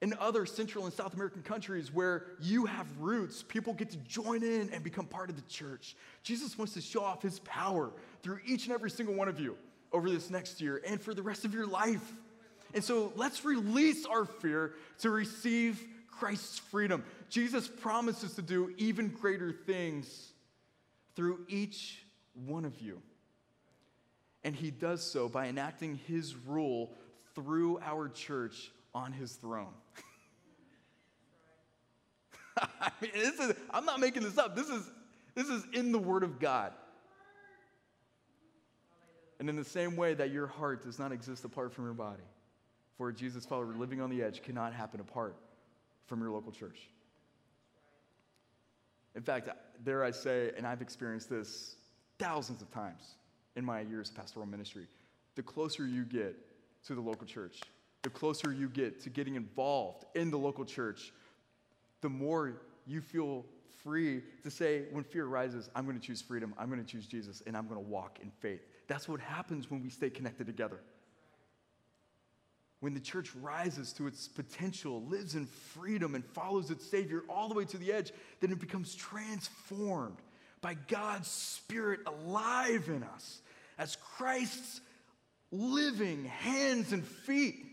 in 0.00 0.14
other 0.18 0.46
Central 0.46 0.84
and 0.84 0.94
South 0.94 1.12
American 1.12 1.42
countries 1.42 1.92
where 1.92 2.28
you 2.40 2.64
have 2.64 2.86
roots, 2.98 3.42
people 3.42 3.74
get 3.74 3.90
to 3.90 3.98
join 3.98 4.42
in 4.42 4.70
and 4.70 4.82
become 4.82 5.04
part 5.04 5.28
of 5.28 5.36
the 5.36 5.42
church. 5.42 5.94
Jesus 6.22 6.56
wants 6.56 6.72
to 6.72 6.80
show 6.80 7.02
off 7.02 7.20
his 7.20 7.40
power 7.40 7.90
through 8.22 8.38
each 8.46 8.64
and 8.64 8.72
every 8.72 8.90
single 8.90 9.14
one 9.14 9.28
of 9.28 9.38
you 9.38 9.58
over 9.92 10.08
this 10.08 10.30
next 10.30 10.60
year 10.60 10.80
and 10.86 11.02
for 11.02 11.12
the 11.12 11.22
rest 11.22 11.44
of 11.44 11.52
your 11.52 11.66
life. 11.66 12.14
And 12.74 12.84
so 12.84 13.12
let's 13.16 13.44
release 13.44 14.06
our 14.06 14.24
fear 14.24 14.74
to 15.00 15.10
receive 15.10 15.82
Christ's 16.10 16.58
freedom. 16.58 17.04
Jesus 17.28 17.66
promises 17.66 18.34
to 18.34 18.42
do 18.42 18.72
even 18.76 19.08
greater 19.08 19.52
things 19.52 20.32
through 21.16 21.40
each 21.48 22.02
one 22.34 22.64
of 22.64 22.80
you. 22.80 23.00
And 24.44 24.54
he 24.54 24.70
does 24.70 25.02
so 25.02 25.28
by 25.28 25.48
enacting 25.48 26.00
his 26.06 26.34
rule 26.34 26.90
through 27.34 27.78
our 27.80 28.08
church 28.08 28.70
on 28.94 29.12
his 29.12 29.32
throne. 29.32 29.74
I 32.58 32.90
mean, 33.00 33.10
this 33.14 33.38
is, 33.38 33.54
I'm 33.70 33.84
not 33.84 34.00
making 34.00 34.22
this 34.22 34.38
up. 34.38 34.56
This 34.56 34.68
is, 34.68 34.88
this 35.34 35.48
is 35.48 35.64
in 35.72 35.92
the 35.92 35.98
Word 35.98 36.22
of 36.22 36.38
God. 36.38 36.72
And 39.38 39.48
in 39.48 39.56
the 39.56 39.64
same 39.64 39.96
way 39.96 40.14
that 40.14 40.30
your 40.30 40.46
heart 40.46 40.84
does 40.84 40.98
not 40.98 41.12
exist 41.12 41.44
apart 41.44 41.72
from 41.72 41.84
your 41.84 41.94
body, 41.94 42.22
for 43.00 43.10
Jesus 43.10 43.46
follower 43.46 43.74
living 43.78 44.02
on 44.02 44.10
the 44.10 44.22
edge 44.22 44.42
cannot 44.42 44.74
happen 44.74 45.00
apart 45.00 45.34
from 46.04 46.20
your 46.20 46.30
local 46.30 46.52
church. 46.52 46.90
In 49.14 49.22
fact, 49.22 49.48
there 49.82 50.04
I 50.04 50.10
say, 50.10 50.52
and 50.54 50.66
I've 50.66 50.82
experienced 50.82 51.30
this 51.30 51.76
thousands 52.18 52.60
of 52.60 52.70
times 52.70 53.14
in 53.56 53.64
my 53.64 53.80
years 53.80 54.10
of 54.10 54.16
pastoral 54.16 54.44
ministry, 54.44 54.86
the 55.34 55.42
closer 55.42 55.86
you 55.86 56.04
get 56.04 56.36
to 56.84 56.94
the 56.94 57.00
local 57.00 57.26
church, 57.26 57.60
the 58.02 58.10
closer 58.10 58.52
you 58.52 58.68
get 58.68 59.00
to 59.00 59.08
getting 59.08 59.34
involved 59.34 60.04
in 60.14 60.30
the 60.30 60.36
local 60.36 60.66
church, 60.66 61.10
the 62.02 62.08
more 62.10 62.60
you 62.86 63.00
feel 63.00 63.46
free 63.82 64.20
to 64.42 64.50
say, 64.50 64.82
when 64.92 65.04
fear 65.04 65.24
arises, 65.24 65.70
I'm 65.74 65.86
going 65.86 65.98
to 65.98 66.06
choose 66.06 66.20
freedom, 66.20 66.52
I'm 66.58 66.68
going 66.68 66.84
to 66.84 66.86
choose 66.86 67.06
Jesus, 67.06 67.42
and 67.46 67.56
I'm 67.56 67.66
going 67.66 67.82
to 67.82 67.88
walk 67.88 68.18
in 68.22 68.30
faith. 68.40 68.60
That's 68.88 69.08
what 69.08 69.20
happens 69.20 69.70
when 69.70 69.82
we 69.82 69.88
stay 69.88 70.10
connected 70.10 70.46
together. 70.46 70.80
When 72.80 72.94
the 72.94 73.00
church 73.00 73.30
rises 73.40 73.92
to 73.94 74.06
its 74.06 74.26
potential, 74.26 75.02
lives 75.04 75.34
in 75.34 75.46
freedom, 75.46 76.14
and 76.14 76.24
follows 76.24 76.70
its 76.70 76.86
Savior 76.86 77.22
all 77.28 77.48
the 77.48 77.54
way 77.54 77.66
to 77.66 77.76
the 77.76 77.92
edge, 77.92 78.12
then 78.40 78.50
it 78.50 78.58
becomes 78.58 78.94
transformed 78.94 80.16
by 80.62 80.74
God's 80.88 81.28
Spirit 81.28 82.00
alive 82.06 82.88
in 82.88 83.02
us 83.02 83.42
as 83.78 83.96
Christ's 83.96 84.80
living 85.52 86.24
hands 86.24 86.92
and 86.92 87.04
feet 87.04 87.66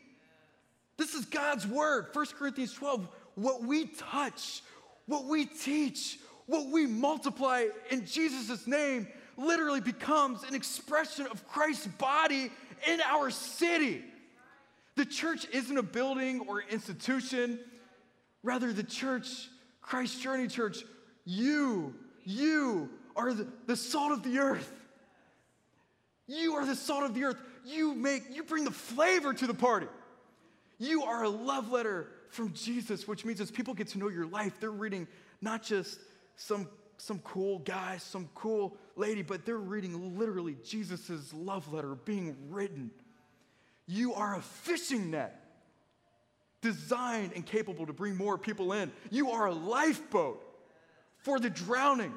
this 0.98 1.13
is 1.13 1.26
God's 1.26 1.65
word. 1.65 2.08
1 2.12 2.26
Corinthians 2.38 2.74
12. 2.74 3.08
What 3.36 3.63
we 3.63 3.86
touch, 3.86 4.63
what 5.06 5.26
we 5.26 5.46
teach, 5.46 6.20
what 6.48 6.67
we 6.67 6.88
multiply 6.88 7.67
in 7.91 8.06
Jesus' 8.06 8.65
name 8.65 9.08
literally 9.38 9.82
becomes 9.82 10.43
an 10.43 10.56
expression 10.56 11.28
of 11.28 11.48
Christ's 11.48 11.88
body 11.88 12.52
in 12.88 13.02
our 13.02 13.30
city. 13.30 14.04
The 14.98 15.06
church 15.06 15.46
isn't 15.54 15.78
a 15.78 15.84
building 15.84 16.42
or 16.48 16.60
institution. 16.60 17.60
Rather, 18.42 18.74
the 18.74 18.82
church, 18.82 19.48
Christ 19.80 20.20
Journey 20.20 20.48
Church, 20.48 20.80
you, 21.24 21.94
you 22.24 22.90
are 23.16 23.32
the, 23.32 23.48
the 23.68 23.76
salt 23.76 24.12
of 24.12 24.24
the 24.24 24.40
earth. 24.40 24.74
You 26.26 26.56
are 26.56 26.66
the 26.66 26.76
salt 26.76 27.04
of 27.04 27.14
the 27.14 27.26
earth. 27.26 27.38
You 27.64 27.94
make, 27.94 28.24
you 28.36 28.42
bring 28.42 28.64
the 28.64 28.72
flavor 28.72 29.36
to 29.36 29.46
the 29.46 29.54
party. 29.54 29.86
You 30.80 31.04
are 31.04 31.24
a 31.24 31.30
love 31.30 31.72
letter 31.72 32.08
from 32.32 32.54
Jesus, 32.54 33.08
which 33.08 33.24
means 33.24 33.40
as 33.40 33.52
people 33.52 33.76
get 33.76 33.90
to 33.90 34.00
know 34.00 34.10
your 34.10 34.26
life, 34.26 34.60
they're 34.60 34.72
reading 34.72 35.08
not 35.42 35.62
just 35.62 36.00
some, 36.38 36.68
some 36.98 37.20
cool 37.20 37.60
guy, 37.60 37.98
some 37.98 38.30
cool 38.34 38.76
lady, 38.96 39.22
but 39.22 39.46
they're 39.46 39.58
reading 39.58 40.18
literally 40.18 40.58
Jesus' 40.66 41.32
love 41.36 41.72
letter 41.72 41.94
being 41.94 42.36
written. 42.50 42.90
You 43.88 44.13
are 44.13 44.36
a 44.36 44.41
fishing 44.41 45.12
net 45.12 45.43
designed 46.62 47.32
and 47.36 47.45
capable 47.45 47.86
to 47.86 47.93
bring 47.93 48.15
more 48.15 48.38
people 48.38 48.73
in. 48.73 48.91
You 49.10 49.32
are 49.32 49.47
a 49.47 49.54
lifeboat 49.54 50.43
for 51.19 51.39
the 51.39 51.50
drowning. 51.50 52.13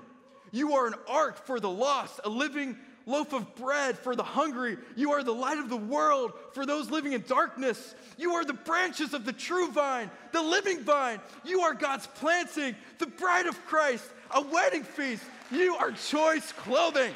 You 0.51 0.75
are 0.75 0.87
an 0.87 0.95
ark 1.07 1.47
for 1.47 1.61
the 1.61 1.71
lost, 1.71 2.21
a 2.25 2.29
living 2.29 2.77
loaf 3.07 3.33
of 3.33 3.55
bread 3.55 3.99
for 3.99 4.17
the 4.17 4.23
hungry. 4.23 4.77
You 4.97 5.13
are 5.13 5.23
the 5.23 5.35
light 5.35 5.59
of 5.59 5.69
the 5.69 5.77
world 5.77 6.33
for 6.53 6.67
those 6.67 6.91
living 6.91 7.13
in 7.13 7.23
darkness. 7.27 7.95
You 8.19 8.35
are 8.35 8.45
the 8.45 8.53
branches 8.53 9.15
of 9.15 9.25
the 9.25 9.33
true 9.33 9.71
vine, 9.71 10.11
the 10.33 10.43
living 10.43 10.81
vine. 10.83 11.21
You 11.45 11.61
are 11.61 11.75
God's 11.75 12.07
planting, 12.07 12.75
the 12.99 13.07
bride 13.07 13.47
of 13.47 13.65
Christ, 13.67 14.05
a 14.33 14.41
wedding 14.41 14.83
feast. 14.83 15.25
You 15.51 15.77
are 15.77 15.93
choice 15.93 16.53
clothing. 16.53 17.15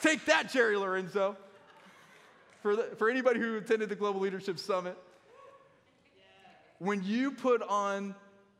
Take 0.00 0.24
that, 0.26 0.52
Jerry 0.52 0.76
Lorenzo. 0.76 1.36
For, 2.62 2.76
the, 2.76 2.82
for 2.96 3.08
anybody 3.08 3.40
who 3.40 3.56
attended 3.56 3.88
the 3.88 3.94
Global 3.94 4.20
Leadership 4.20 4.58
Summit, 4.58 4.96
when 6.78 7.02
you 7.04 7.32
put 7.32 7.62
on 7.62 8.14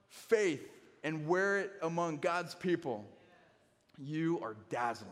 faith 0.09 0.69
and 1.05 1.27
wear 1.27 1.59
it 1.59 1.73
among 1.83 2.19
God's 2.19 2.55
people, 2.55 3.05
you 3.99 4.41
are 4.43 4.57
dazzling 4.71 5.11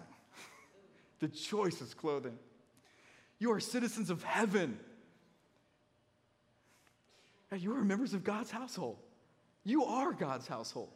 the 1.21 1.29
choicest 1.29 1.97
clothing. 1.97 2.39
You 3.39 3.53
are 3.53 3.61
citizens 3.61 4.11
of 4.11 4.23
heaven. 4.23 4.79
you 7.57 7.77
are 7.77 7.85
members 7.85 8.15
of 8.15 8.25
God's 8.25 8.51
household. 8.51 8.99
You 9.65 9.85
are 9.85 10.13
God's 10.13 10.47
household. 10.47 10.91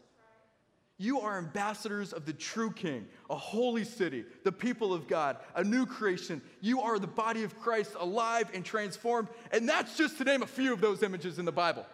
You 1.01 1.21
are 1.21 1.39
ambassadors 1.39 2.13
of 2.13 2.27
the 2.27 2.35
true 2.35 2.71
King, 2.71 3.07
a 3.31 3.35
holy 3.35 3.85
city, 3.85 4.27
the 4.45 4.53
people 4.53 4.93
of 4.93 5.09
God, 5.09 5.39
a 5.55 5.65
new 5.65 5.87
creation. 5.87 6.43
You 6.61 6.83
are 6.83 6.99
the 6.99 7.07
body 7.07 7.43
of 7.43 7.59
Christ, 7.59 7.97
alive 7.99 8.51
and 8.53 8.63
transformed. 8.63 9.29
And 9.51 9.67
that's 9.67 9.97
just 9.97 10.19
to 10.19 10.25
name 10.25 10.43
a 10.43 10.47
few 10.47 10.75
of 10.75 10.83
those 10.83 11.03
images 11.03 11.39
in 11.39 11.47
the 11.47 11.53
Bible. 11.53 11.87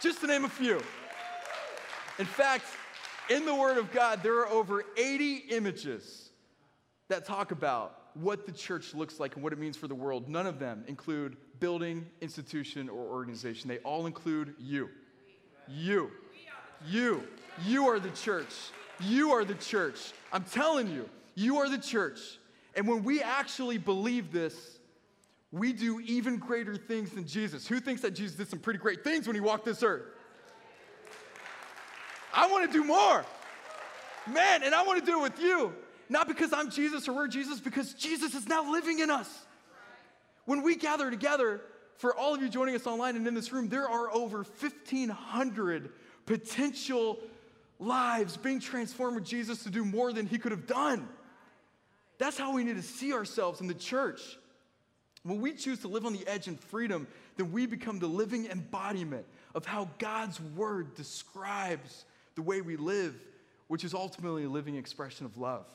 Just 0.00 0.22
to 0.22 0.26
name 0.26 0.46
a 0.46 0.48
few. 0.48 0.80
In 2.18 2.24
fact, 2.24 2.64
in 3.28 3.44
the 3.44 3.54
Word 3.54 3.76
of 3.76 3.92
God, 3.92 4.22
there 4.22 4.38
are 4.38 4.48
over 4.48 4.82
80 4.96 5.34
images 5.50 6.30
that 7.08 7.26
talk 7.26 7.50
about 7.50 7.98
what 8.14 8.46
the 8.46 8.52
church 8.52 8.94
looks 8.94 9.20
like 9.20 9.34
and 9.34 9.44
what 9.44 9.52
it 9.52 9.58
means 9.58 9.76
for 9.76 9.88
the 9.88 9.94
world, 9.94 10.26
none 10.26 10.46
of 10.46 10.58
them 10.58 10.84
include 10.86 11.36
building, 11.60 12.06
institution, 12.22 12.88
or 12.88 13.08
organization. 13.08 13.68
They 13.68 13.78
all 13.80 14.06
include 14.06 14.54
you. 14.58 14.88
You. 15.68 16.10
You. 16.86 17.22
You 17.64 17.88
are 17.88 17.98
the 17.98 18.10
church. 18.10 18.54
You 19.00 19.32
are 19.32 19.44
the 19.44 19.54
church. 19.54 20.12
I'm 20.32 20.44
telling 20.44 20.88
you, 20.88 21.08
you 21.34 21.58
are 21.58 21.68
the 21.68 21.78
church. 21.78 22.18
And 22.74 22.86
when 22.86 23.04
we 23.04 23.22
actually 23.22 23.78
believe 23.78 24.32
this, 24.32 24.78
we 25.50 25.72
do 25.72 26.00
even 26.00 26.36
greater 26.36 26.76
things 26.76 27.10
than 27.10 27.26
Jesus. 27.26 27.66
Who 27.66 27.80
thinks 27.80 28.02
that 28.02 28.10
Jesus 28.12 28.36
did 28.36 28.48
some 28.48 28.58
pretty 28.58 28.78
great 28.78 29.02
things 29.02 29.26
when 29.26 29.34
he 29.34 29.40
walked 29.40 29.64
this 29.64 29.82
earth? 29.82 30.04
I 32.34 32.46
want 32.48 32.70
to 32.70 32.72
do 32.78 32.84
more. 32.84 33.24
Man, 34.26 34.62
and 34.62 34.74
I 34.74 34.82
want 34.82 35.00
to 35.00 35.06
do 35.10 35.20
it 35.20 35.22
with 35.22 35.40
you. 35.40 35.72
Not 36.10 36.28
because 36.28 36.52
I'm 36.52 36.70
Jesus 36.70 37.08
or 37.08 37.14
we're 37.14 37.28
Jesus, 37.28 37.60
because 37.60 37.94
Jesus 37.94 38.34
is 38.34 38.46
now 38.46 38.70
living 38.70 38.98
in 38.98 39.10
us. 39.10 39.46
When 40.44 40.62
we 40.62 40.76
gather 40.76 41.10
together, 41.10 41.60
for 41.96 42.14
all 42.14 42.34
of 42.34 42.40
you 42.40 42.48
joining 42.48 42.74
us 42.74 42.86
online 42.86 43.16
and 43.16 43.26
in 43.26 43.34
this 43.34 43.52
room, 43.52 43.68
there 43.68 43.88
are 43.88 44.10
over 44.12 44.38
1,500 44.38 45.90
potential 46.26 47.20
lives 47.78 48.36
being 48.36 48.60
transformed 48.60 49.16
with 49.16 49.24
Jesus 49.24 49.62
to 49.64 49.70
do 49.70 49.84
more 49.84 50.12
than 50.12 50.26
he 50.26 50.38
could 50.38 50.52
have 50.52 50.66
done. 50.66 51.08
That's 52.18 52.36
how 52.36 52.54
we 52.54 52.64
need 52.64 52.76
to 52.76 52.82
see 52.82 53.12
ourselves 53.12 53.60
in 53.60 53.68
the 53.68 53.74
church. 53.74 54.20
When 55.22 55.40
we 55.40 55.52
choose 55.54 55.80
to 55.80 55.88
live 55.88 56.06
on 56.06 56.12
the 56.12 56.26
edge 56.26 56.48
in 56.48 56.56
freedom, 56.56 57.06
then 57.36 57.52
we 57.52 57.66
become 57.66 57.98
the 57.98 58.06
living 58.06 58.46
embodiment 58.46 59.26
of 59.54 59.66
how 59.66 59.88
God's 59.98 60.40
word 60.40 60.94
describes 60.94 62.04
the 62.34 62.42
way 62.42 62.60
we 62.60 62.76
live, 62.76 63.14
which 63.68 63.84
is 63.84 63.94
ultimately 63.94 64.44
a 64.44 64.48
living 64.48 64.76
expression 64.76 65.26
of 65.26 65.36
love 65.36 65.66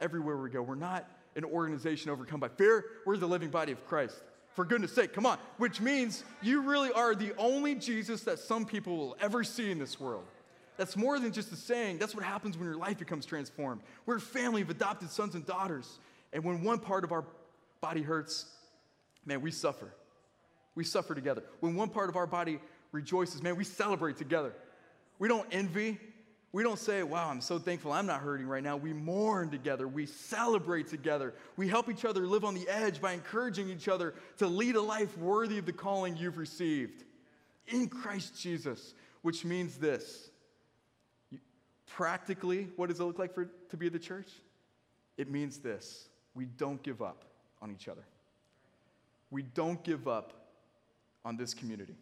everywhere 0.00 0.36
we 0.36 0.50
go. 0.50 0.62
We're 0.62 0.74
not 0.74 1.08
an 1.36 1.44
organization 1.44 2.10
overcome 2.10 2.40
by 2.40 2.48
fear, 2.48 2.84
we're 3.06 3.16
the 3.16 3.28
living 3.28 3.50
body 3.50 3.72
of 3.72 3.86
Christ. 3.86 4.20
For 4.54 4.64
goodness 4.64 4.92
sake, 4.92 5.12
come 5.12 5.26
on. 5.26 5.38
Which 5.58 5.80
means 5.80 6.24
you 6.42 6.62
really 6.62 6.90
are 6.90 7.14
the 7.14 7.32
only 7.38 7.76
Jesus 7.76 8.22
that 8.22 8.40
some 8.40 8.66
people 8.66 8.96
will 8.96 9.16
ever 9.20 9.44
see 9.44 9.70
in 9.70 9.78
this 9.78 10.00
world. 10.00 10.24
That's 10.80 10.96
more 10.96 11.20
than 11.20 11.30
just 11.30 11.52
a 11.52 11.56
saying. 11.56 11.98
That's 11.98 12.14
what 12.14 12.24
happens 12.24 12.56
when 12.56 12.64
your 12.64 12.78
life 12.78 12.96
becomes 12.96 13.26
transformed. 13.26 13.82
We're 14.06 14.16
a 14.16 14.20
family 14.20 14.62
of 14.62 14.70
adopted 14.70 15.10
sons 15.10 15.34
and 15.34 15.44
daughters. 15.44 15.98
And 16.32 16.42
when 16.42 16.64
one 16.64 16.78
part 16.78 17.04
of 17.04 17.12
our 17.12 17.26
body 17.82 18.00
hurts, 18.00 18.46
man, 19.26 19.42
we 19.42 19.50
suffer. 19.50 19.92
We 20.74 20.84
suffer 20.84 21.14
together. 21.14 21.42
When 21.60 21.74
one 21.74 21.90
part 21.90 22.08
of 22.08 22.16
our 22.16 22.26
body 22.26 22.60
rejoices, 22.92 23.42
man, 23.42 23.56
we 23.56 23.64
celebrate 23.64 24.16
together. 24.16 24.54
We 25.18 25.28
don't 25.28 25.46
envy. 25.52 25.98
We 26.50 26.62
don't 26.62 26.78
say, 26.78 27.02
wow, 27.02 27.28
I'm 27.28 27.42
so 27.42 27.58
thankful 27.58 27.92
I'm 27.92 28.06
not 28.06 28.22
hurting 28.22 28.46
right 28.46 28.62
now. 28.62 28.78
We 28.78 28.94
mourn 28.94 29.50
together. 29.50 29.86
We 29.86 30.06
celebrate 30.06 30.88
together. 30.88 31.34
We 31.58 31.68
help 31.68 31.90
each 31.90 32.06
other 32.06 32.26
live 32.26 32.42
on 32.42 32.54
the 32.54 32.66
edge 32.70 33.02
by 33.02 33.12
encouraging 33.12 33.68
each 33.68 33.86
other 33.86 34.14
to 34.38 34.46
lead 34.46 34.76
a 34.76 34.80
life 34.80 35.18
worthy 35.18 35.58
of 35.58 35.66
the 35.66 35.74
calling 35.74 36.16
you've 36.16 36.38
received. 36.38 37.04
in 37.68 37.88
Christ 37.88 38.40
Jesus, 38.40 38.94
which 39.20 39.44
means 39.44 39.76
this. 39.76 40.29
Practically, 42.00 42.66
what 42.76 42.88
does 42.88 42.98
it 42.98 43.04
look 43.04 43.18
like 43.18 43.34
for 43.34 43.50
to 43.68 43.76
be 43.76 43.90
the 43.90 43.98
church? 43.98 44.30
It 45.18 45.30
means 45.30 45.58
this. 45.58 46.08
We 46.34 46.46
don't 46.46 46.82
give 46.82 47.02
up 47.02 47.26
on 47.60 47.70
each 47.70 47.88
other. 47.88 48.06
We 49.30 49.42
don't 49.42 49.84
give 49.84 50.08
up 50.08 50.32
on 51.26 51.36
this 51.36 51.52
community. 51.52 51.96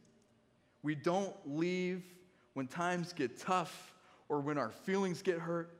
We 0.85 0.95
don't 0.95 1.35
leave 1.45 2.05
when 2.55 2.69
times 2.69 3.13
get 3.13 3.41
tough 3.41 3.93
or 4.29 4.39
when 4.39 4.57
our 4.57 4.71
feelings 4.71 5.21
get 5.21 5.41
hurt. 5.41 5.77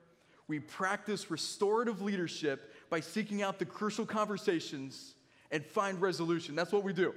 We 0.49 0.59
practice 0.59 1.31
restorative 1.31 2.03
leadership 2.03 2.75
by 2.91 2.99
seeking 2.99 3.41
out 3.41 3.61
the 3.61 3.67
crucial 3.67 4.05
conversations 4.05 5.15
and 5.53 5.65
find 5.65 6.01
resolution. 6.01 6.57
That's 6.57 6.73
what 6.73 6.83
we 6.83 6.93
do. 6.93 7.15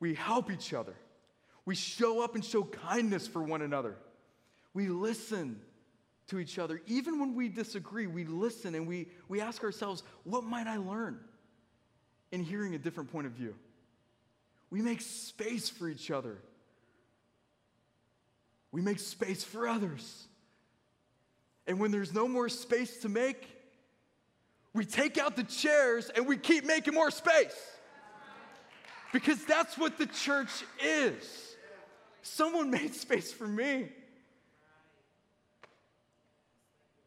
We 0.00 0.14
help 0.14 0.50
each 0.50 0.74
other. 0.74 0.96
We 1.64 1.76
show 1.76 2.24
up 2.24 2.34
and 2.34 2.44
show 2.44 2.64
kindness 2.64 3.28
for 3.28 3.40
one 3.40 3.62
another. 3.62 3.94
We 4.74 4.88
listen 4.88 5.60
to 6.28 6.38
each 6.38 6.58
other. 6.58 6.80
Even 6.86 7.18
when 7.18 7.34
we 7.34 7.48
disagree, 7.48 8.06
we 8.06 8.24
listen 8.24 8.74
and 8.74 8.86
we, 8.86 9.08
we 9.28 9.40
ask 9.40 9.62
ourselves, 9.64 10.02
what 10.24 10.44
might 10.44 10.66
I 10.66 10.76
learn 10.76 11.18
in 12.30 12.42
hearing 12.42 12.74
a 12.74 12.78
different 12.78 13.10
point 13.12 13.26
of 13.26 13.32
view? 13.32 13.54
We 14.70 14.80
make 14.80 15.00
space 15.00 15.68
for 15.68 15.88
each 15.88 16.10
other. 16.10 16.38
We 18.70 18.80
make 18.80 19.00
space 19.00 19.42
for 19.42 19.66
others. 19.66 20.28
And 21.66 21.80
when 21.80 21.90
there's 21.90 22.14
no 22.14 22.28
more 22.28 22.48
space 22.48 22.98
to 22.98 23.08
make, 23.08 23.48
we 24.72 24.84
take 24.84 25.18
out 25.18 25.34
the 25.34 25.42
chairs 25.42 26.10
and 26.14 26.28
we 26.28 26.36
keep 26.36 26.64
making 26.64 26.94
more 26.94 27.10
space. 27.10 27.56
Because 29.12 29.44
that's 29.44 29.76
what 29.76 29.98
the 29.98 30.06
church 30.06 30.50
is. 30.80 31.56
Someone 32.22 32.70
made 32.70 32.94
space 32.94 33.32
for 33.32 33.48
me 33.48 33.88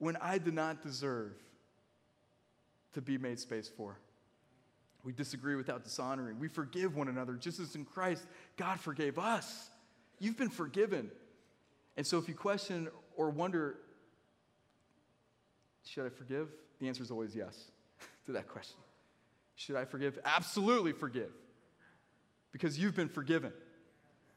when 0.04 0.18
I 0.18 0.38
did 0.38 0.54
not 0.54 0.84
deserve 0.84 1.32
to 2.94 3.02
be 3.02 3.18
made 3.18 3.40
space 3.40 3.70
for. 3.70 3.98
We 5.06 5.14
disagree 5.14 5.56
without 5.56 5.86
dishonoring. 5.86 6.40
We 6.40 6.50
forgive 6.50 6.98
one 6.98 7.08
another 7.08 7.36
just 7.36 7.62
as 7.62 7.76
in 7.76 7.86
Christ 7.86 8.26
God 8.58 8.82
forgave 8.82 9.18
us. 9.18 9.70
You've 10.20 10.38
been 10.38 10.50
forgiven. 10.50 11.10
And 11.96 12.06
so 12.06 12.18
if 12.18 12.28
you 12.28 12.36
question 12.36 12.90
or 13.16 13.30
wonder, 13.30 13.78
should 15.86 16.06
I 16.06 16.10
forgive? 16.10 16.50
The 16.80 16.90
answer 16.90 17.02
is 17.02 17.10
always 17.10 17.34
yes 17.34 17.72
to 18.26 18.34
that 18.34 18.50
question. 18.50 18.78
Should 19.56 19.78
I 19.78 19.86
forgive? 19.86 20.20
Absolutely 20.26 20.92
forgive. 20.92 21.32
Because 22.52 22.78
you've 22.78 22.96
been 22.96 23.10
forgiven. 23.10 23.54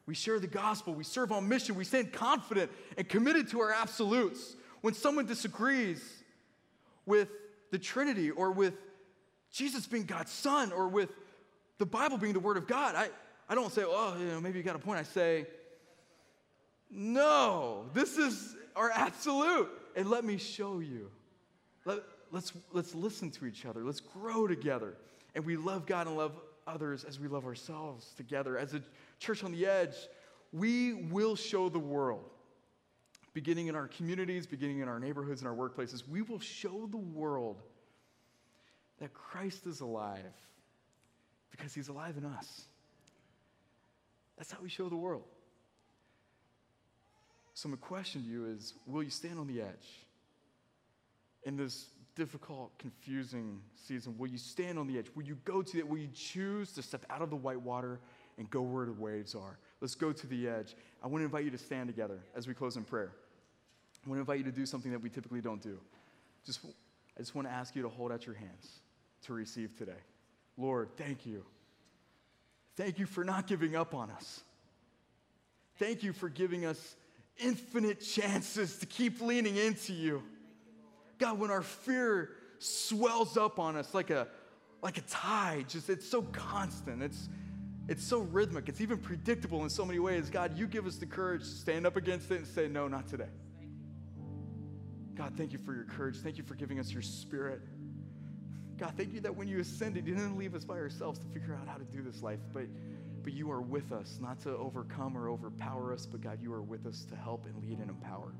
We 0.05 0.15
share 0.15 0.39
the 0.39 0.47
gospel, 0.47 0.95
we 0.95 1.03
serve 1.03 1.33
on 1.33 1.49
mission, 1.49 1.75
we 1.75 1.83
stand 1.83 2.13
confident 2.13 2.71
and 2.97 3.07
committed 3.09 3.49
to 3.49 3.59
our 3.59 3.73
absolutes. 3.73 4.55
When 4.81 4.93
someone 4.93 5.25
disagrees 5.25 6.03
with 7.05 7.29
the 7.71 7.79
Trinity 7.79 8.31
or 8.31 8.51
with 8.51 8.73
Jesus 9.51 9.87
being 9.87 10.05
God's 10.05 10.31
Son 10.31 10.71
or 10.71 10.87
with 10.87 11.09
the 11.77 11.85
Bible 11.85 12.17
being 12.17 12.33
the 12.33 12.39
Word 12.39 12.57
of 12.57 12.67
God, 12.67 12.95
I, 12.95 13.09
I 13.49 13.55
don't 13.55 13.71
say, 13.71 13.83
oh, 13.85 14.15
you 14.19 14.25
know, 14.25 14.41
maybe 14.41 14.57
you 14.57 14.63
got 14.63 14.75
a 14.75 14.79
point. 14.79 14.99
I 14.99 15.03
say, 15.03 15.47
no, 16.89 17.85
this 17.93 18.17
is 18.17 18.55
our 18.75 18.91
absolute. 18.91 19.69
And 19.95 20.09
let 20.09 20.23
me 20.23 20.37
show 20.37 20.79
you. 20.79 21.09
Let, 21.85 21.99
let's, 22.31 22.53
let's 22.71 22.93
listen 22.93 23.31
to 23.31 23.45
each 23.45 23.65
other. 23.65 23.83
Let's 23.83 23.99
grow 23.99 24.47
together. 24.47 24.95
And 25.35 25.45
we 25.45 25.57
love 25.57 25.85
God 25.85 26.07
and 26.07 26.17
love 26.17 26.33
others 26.65 27.03
as 27.03 27.19
we 27.19 27.27
love 27.27 27.45
ourselves 27.45 28.13
together. 28.17 28.57
As 28.57 28.73
a 28.73 28.81
church 29.19 29.43
on 29.43 29.51
the 29.51 29.65
edge, 29.65 29.95
we 30.51 30.93
will 30.93 31.35
show 31.35 31.69
the 31.69 31.79
world, 31.79 32.29
beginning 33.37 33.67
in 33.67 33.75
our 33.75 33.87
communities, 33.87 34.47
beginning 34.47 34.79
in 34.79 34.87
our 34.87 34.99
neighborhoods 34.99 35.41
and 35.41 35.47
our 35.47 35.55
workplaces, 35.55 36.01
we 36.07 36.23
will 36.23 36.39
show 36.39 36.87
the 36.89 36.97
world 36.97 37.61
that 38.99 39.13
Christ 39.13 39.67
is 39.67 39.81
alive 39.81 40.33
because 41.51 41.71
he's 41.71 41.87
alive 41.87 42.15
in 42.17 42.25
us. 42.25 42.63
That's 44.39 44.51
how 44.51 44.57
we 44.59 44.69
show 44.69 44.89
the 44.89 44.95
world. 44.95 45.21
So, 47.53 47.69
my 47.69 47.75
question 47.75 48.23
to 48.23 48.27
you 48.27 48.47
is 48.47 48.73
will 48.87 49.03
you 49.03 49.11
stand 49.11 49.37
on 49.37 49.45
the 49.45 49.61
edge 49.61 50.07
in 51.43 51.55
this 51.55 51.89
difficult, 52.15 52.75
confusing 52.79 53.61
season? 53.75 54.15
Will 54.17 54.29
you 54.29 54.39
stand 54.39 54.79
on 54.79 54.87
the 54.87 54.97
edge? 54.97 55.11
Will 55.13 55.25
you 55.25 55.37
go 55.45 55.61
to 55.61 55.77
it? 55.77 55.87
Will 55.87 55.99
you 55.99 56.09
choose 56.15 56.71
to 56.71 56.81
step 56.81 57.05
out 57.11 57.21
of 57.21 57.29
the 57.29 57.35
white 57.35 57.61
water 57.61 57.99
and 58.39 58.49
go 58.49 58.61
where 58.61 58.87
the 58.87 58.93
waves 58.93 59.35
are? 59.35 59.59
Let's 59.79 59.93
go 59.93 60.11
to 60.11 60.25
the 60.25 60.47
edge. 60.47 60.75
I 61.03 61.07
want 61.07 61.21
to 61.21 61.25
invite 61.25 61.45
you 61.45 61.51
to 61.51 61.57
stand 61.59 61.87
together 61.87 62.17
as 62.35 62.47
we 62.47 62.55
close 62.55 62.77
in 62.77 62.83
prayer. 62.83 63.11
I 64.07 64.09
want 64.09 64.19
to 64.19 64.21
invite 64.21 64.37
you 64.37 64.49
to 64.49 64.57
do 64.57 64.65
something 64.65 64.91
that 64.91 65.01
we 65.01 65.09
typically 65.09 65.41
don't 65.41 65.61
do. 65.61 65.77
Just, 66.45 66.61
I 66.63 67.19
just 67.19 67.35
want 67.35 67.45
to 67.45 67.53
ask 67.53 67.75
you 67.75 67.81
to 67.81 67.89
hold 67.89 68.13
out 68.13 68.25
your 68.25 68.35
hands 68.35 68.79
to 69.23 69.33
receive 69.33 69.77
today. 69.77 69.99
Lord, 70.57 70.89
thank 70.95 71.25
you. 71.25 71.43
Thank 72.77 72.99
you 72.99 73.05
for 73.05 73.25
not 73.25 73.47
giving 73.47 73.75
up 73.75 73.93
on 73.93 74.09
us. 74.11 74.41
Thank 75.77 76.03
you 76.03 76.13
for 76.13 76.29
giving 76.29 76.65
us 76.65 76.95
infinite 77.37 77.99
chances 77.99 78.77
to 78.77 78.85
keep 78.85 79.19
leaning 79.19 79.57
into 79.57 79.91
you. 79.91 80.23
God, 81.19 81.37
when 81.37 81.51
our 81.51 81.61
fear 81.61 82.29
swells 82.59 83.35
up 83.35 83.59
on 83.59 83.75
us 83.75 83.93
like 83.93 84.09
a, 84.09 84.29
like 84.81 84.97
a 84.97 85.01
tide, 85.01 85.67
just 85.67 85.89
it's 85.89 86.09
so 86.09 86.21
constant, 86.21 87.03
it's, 87.03 87.27
it's 87.89 88.05
so 88.05 88.19
rhythmic, 88.19 88.69
it's 88.69 88.79
even 88.79 88.99
predictable 88.99 89.63
in 89.63 89.69
so 89.69 89.83
many 89.83 89.99
ways. 89.99 90.29
God, 90.29 90.57
you 90.57 90.65
give 90.65 90.87
us 90.87 90.95
the 90.95 91.05
courage 91.05 91.41
to 91.41 91.47
stand 91.47 91.85
up 91.85 91.97
against 91.97 92.31
it 92.31 92.37
and 92.37 92.47
say, 92.47 92.69
no, 92.69 92.87
not 92.87 93.09
today. 93.09 93.27
God, 95.17 95.33
thank 95.35 95.51
you 95.51 95.59
for 95.59 95.73
your 95.73 95.85
courage. 95.85 96.17
Thank 96.17 96.37
you 96.37 96.43
for 96.43 96.55
giving 96.55 96.79
us 96.79 96.91
your 96.91 97.01
spirit. 97.01 97.61
God, 98.77 98.93
thank 98.95 99.13
you 99.13 99.19
that 99.21 99.35
when 99.35 99.47
you 99.47 99.59
ascended, 99.59 100.05
you 100.07 100.13
didn't 100.13 100.37
leave 100.37 100.53
us 100.53 100.63
by 100.63 100.75
ourselves 100.75 101.17
to 101.19 101.25
figure 101.27 101.57
out 101.59 101.67
how 101.67 101.77
to 101.77 101.85
do 101.85 102.03
this 102.03 102.21
life, 102.21 102.39
but 102.53 102.67
but 103.27 103.33
you 103.33 103.51
are 103.51 103.59
with 103.59 103.91
us, 103.91 104.19
not 104.21 104.39
to 104.39 104.55
overcome 104.55 105.17
or 105.17 105.27
overpower 105.27 105.91
us, 105.91 106.05
but 106.05 106.21
God, 106.21 106.39
you 106.41 106.53
are 106.53 106.61
with 106.61 106.85
us 106.85 107.03
to 107.09 107.15
help 107.17 107.45
and 107.45 107.61
lead 107.61 107.79
and 107.79 107.89
empower. 107.89 108.31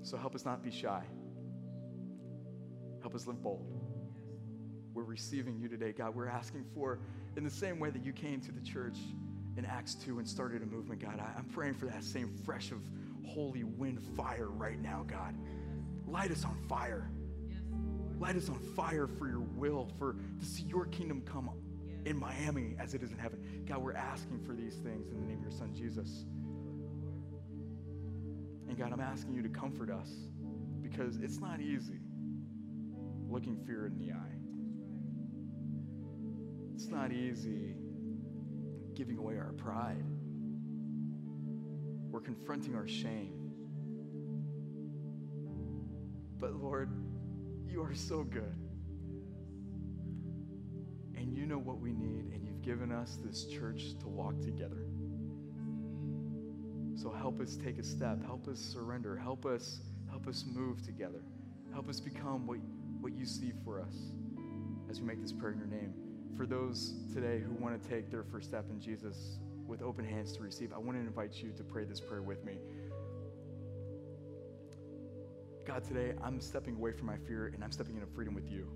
So 0.00 0.16
help 0.16 0.34
us 0.34 0.46
not 0.46 0.62
be 0.62 0.70
shy. 0.70 1.02
Help 3.02 3.14
us 3.14 3.26
live 3.26 3.42
bold. 3.42 3.66
We're 4.94 5.02
receiving 5.02 5.58
you 5.58 5.68
today, 5.68 5.92
God. 5.92 6.14
We're 6.14 6.26
asking 6.26 6.64
for, 6.74 7.00
in 7.36 7.44
the 7.44 7.50
same 7.50 7.78
way 7.78 7.90
that 7.90 8.02
you 8.02 8.14
came 8.14 8.40
to 8.40 8.50
the 8.50 8.62
church 8.62 8.96
in 9.58 9.66
Acts 9.66 9.94
2 9.96 10.18
and 10.18 10.26
started 10.26 10.62
a 10.62 10.66
movement, 10.66 11.02
God, 11.02 11.20
I, 11.20 11.38
am 11.38 11.44
praying 11.52 11.74
for 11.74 11.84
that 11.84 12.02
same 12.02 12.34
fresh 12.46 12.70
of 12.70 12.78
holy 13.34 13.64
wind 13.64 14.00
fire 14.16 14.48
right 14.48 14.80
now, 14.80 15.04
God. 15.06 15.34
Light 16.06 16.30
us 16.30 16.44
on 16.44 16.56
fire. 16.68 17.10
Light 18.20 18.36
us 18.36 18.48
on 18.48 18.58
fire 18.76 19.08
for 19.08 19.28
your 19.28 19.40
will, 19.40 19.90
for 19.98 20.16
to 20.38 20.46
see 20.46 20.62
your 20.62 20.86
kingdom 20.86 21.20
come 21.22 21.50
in 22.06 22.16
Miami 22.16 22.76
as 22.78 22.94
it 22.94 23.02
is 23.02 23.10
in 23.10 23.18
heaven. 23.18 23.64
God, 23.66 23.78
we're 23.78 23.94
asking 23.94 24.40
for 24.44 24.54
these 24.54 24.74
things 24.76 25.10
in 25.10 25.20
the 25.20 25.26
name 25.26 25.38
of 25.38 25.42
your 25.42 25.50
son, 25.50 25.74
Jesus. 25.74 26.24
And 28.68 28.78
God, 28.78 28.92
I'm 28.92 29.00
asking 29.00 29.34
you 29.34 29.42
to 29.42 29.48
comfort 29.48 29.90
us 29.90 30.10
because 30.82 31.16
it's 31.16 31.40
not 31.40 31.60
easy 31.60 32.00
looking 33.28 33.56
fear 33.66 33.86
in 33.86 33.98
the 33.98 34.12
eye. 34.12 34.38
It's 36.74 36.88
not 36.88 37.12
easy 37.12 37.74
giving 38.94 39.18
away 39.18 39.36
our 39.38 39.52
pride. 39.52 40.04
We're 42.14 42.20
confronting 42.20 42.76
our 42.76 42.86
shame. 42.86 43.50
But 46.38 46.52
Lord, 46.52 46.88
you 47.66 47.82
are 47.82 47.92
so 47.92 48.22
good 48.22 48.54
and 51.16 51.34
you 51.34 51.44
know 51.44 51.58
what 51.58 51.80
we 51.80 51.92
need, 51.92 52.32
and 52.32 52.46
you've 52.46 52.62
given 52.62 52.92
us 52.92 53.18
this 53.24 53.46
church 53.46 53.98
to 53.98 54.06
walk 54.06 54.40
together. 54.40 54.86
So 56.94 57.10
help 57.10 57.40
us 57.40 57.56
take 57.56 57.80
a 57.80 57.84
step, 57.84 58.24
help 58.24 58.46
us 58.46 58.60
surrender, 58.60 59.16
help 59.16 59.44
us 59.44 59.80
help 60.08 60.28
us 60.28 60.44
move 60.46 60.84
together. 60.86 61.24
Help 61.72 61.88
us 61.88 61.98
become 61.98 62.46
what, 62.46 62.58
what 63.00 63.12
you 63.12 63.26
see 63.26 63.52
for 63.64 63.80
us 63.80 63.96
as 64.88 65.00
we 65.00 65.06
make 65.08 65.20
this 65.20 65.32
prayer 65.32 65.50
in 65.50 65.58
your 65.58 65.66
name. 65.66 65.92
For 66.36 66.46
those 66.46 66.94
today 67.12 67.40
who 67.40 67.52
want 67.54 67.82
to 67.82 67.88
take 67.88 68.08
their 68.08 68.22
first 68.22 68.50
step 68.50 68.66
in 68.70 68.80
Jesus 68.80 69.40
with 69.66 69.82
open 69.82 70.04
hands 70.04 70.32
to 70.36 70.42
receive, 70.42 70.72
I 70.72 70.78
want 70.78 70.98
to 70.98 71.00
invite 71.00 71.42
you 71.42 71.52
to 71.52 71.64
pray 71.64 71.84
this 71.84 72.00
prayer 72.00 72.22
with 72.22 72.44
me. 72.44 72.58
God, 75.64 75.82
today 75.84 76.12
I'm 76.22 76.40
stepping 76.40 76.76
away 76.76 76.92
from 76.92 77.06
my 77.06 77.16
fear 77.16 77.46
and 77.54 77.64
I'm 77.64 77.72
stepping 77.72 77.94
into 77.94 78.06
freedom 78.06 78.34
with 78.34 78.50
you. 78.50 78.70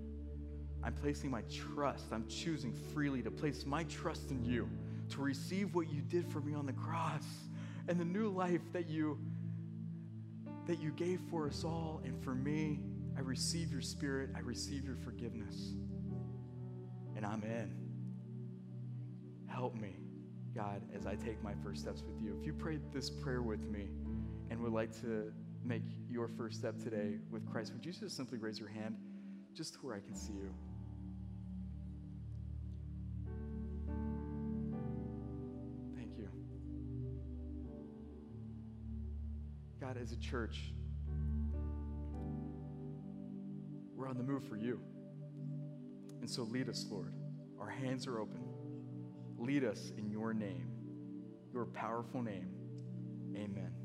I'm 0.83 0.93
placing 0.93 1.29
my 1.29 1.41
trust, 1.51 2.05
I'm 2.11 2.27
choosing 2.27 2.73
freely 2.93 3.21
to 3.21 3.31
place 3.31 3.65
my 3.65 3.83
trust 3.83 4.31
in 4.31 4.43
you, 4.43 4.69
to 5.09 5.21
receive 5.21 5.75
what 5.75 5.91
you 5.91 6.01
did 6.01 6.31
for 6.31 6.39
me 6.39 6.53
on 6.53 6.65
the 6.65 6.73
cross 6.73 7.25
and 7.87 7.99
the 7.99 8.05
new 8.05 8.29
life 8.29 8.61
that 8.73 8.87
you 8.87 9.19
that 10.67 10.79
you 10.79 10.91
gave 10.91 11.19
for 11.31 11.47
us 11.47 11.63
all 11.63 11.99
and 12.05 12.23
for 12.23 12.35
me. 12.35 12.79
I 13.17 13.21
receive 13.21 13.71
your 13.71 13.81
spirit, 13.81 14.29
I 14.35 14.39
receive 14.39 14.85
your 14.85 14.95
forgiveness. 14.95 15.73
And 17.15 17.25
I'm 17.25 17.43
in. 17.43 17.75
Help 19.47 19.75
me. 19.75 19.97
God, 20.55 20.81
as 20.95 21.05
I 21.05 21.15
take 21.15 21.41
my 21.43 21.53
first 21.63 21.81
steps 21.81 22.01
with 22.01 22.21
you. 22.21 22.35
If 22.39 22.45
you 22.45 22.53
prayed 22.53 22.81
this 22.91 23.09
prayer 23.09 23.41
with 23.41 23.69
me 23.69 23.87
and 24.49 24.59
would 24.61 24.73
like 24.73 24.91
to 25.01 25.31
make 25.63 25.83
your 26.09 26.27
first 26.27 26.57
step 26.57 26.77
today 26.81 27.17
with 27.29 27.45
Christ, 27.49 27.73
would 27.73 27.85
you 27.85 27.91
just 27.91 28.15
simply 28.15 28.37
raise 28.37 28.59
your 28.59 28.69
hand 28.69 28.95
just 29.55 29.73
to 29.73 29.79
where 29.79 29.95
I 29.95 29.99
can 29.99 30.15
see 30.15 30.33
you? 30.33 30.53
Thank 35.95 36.17
you. 36.17 36.29
God, 39.79 39.97
as 40.01 40.11
a 40.11 40.17
church, 40.17 40.73
we're 43.95 44.07
on 44.07 44.17
the 44.17 44.23
move 44.23 44.43
for 44.47 44.55
you. 44.55 44.79
And 46.21 46.29
so 46.29 46.43
lead 46.43 46.69
us, 46.69 46.85
Lord. 46.89 47.13
Our 47.59 47.69
hands 47.69 48.07
are 48.07 48.19
open. 48.19 48.48
Lead 49.39 49.63
us 49.63 49.91
in 49.97 50.11
your 50.11 50.33
name, 50.33 50.67
your 51.53 51.65
powerful 51.65 52.21
name. 52.21 52.49
Amen. 53.35 53.78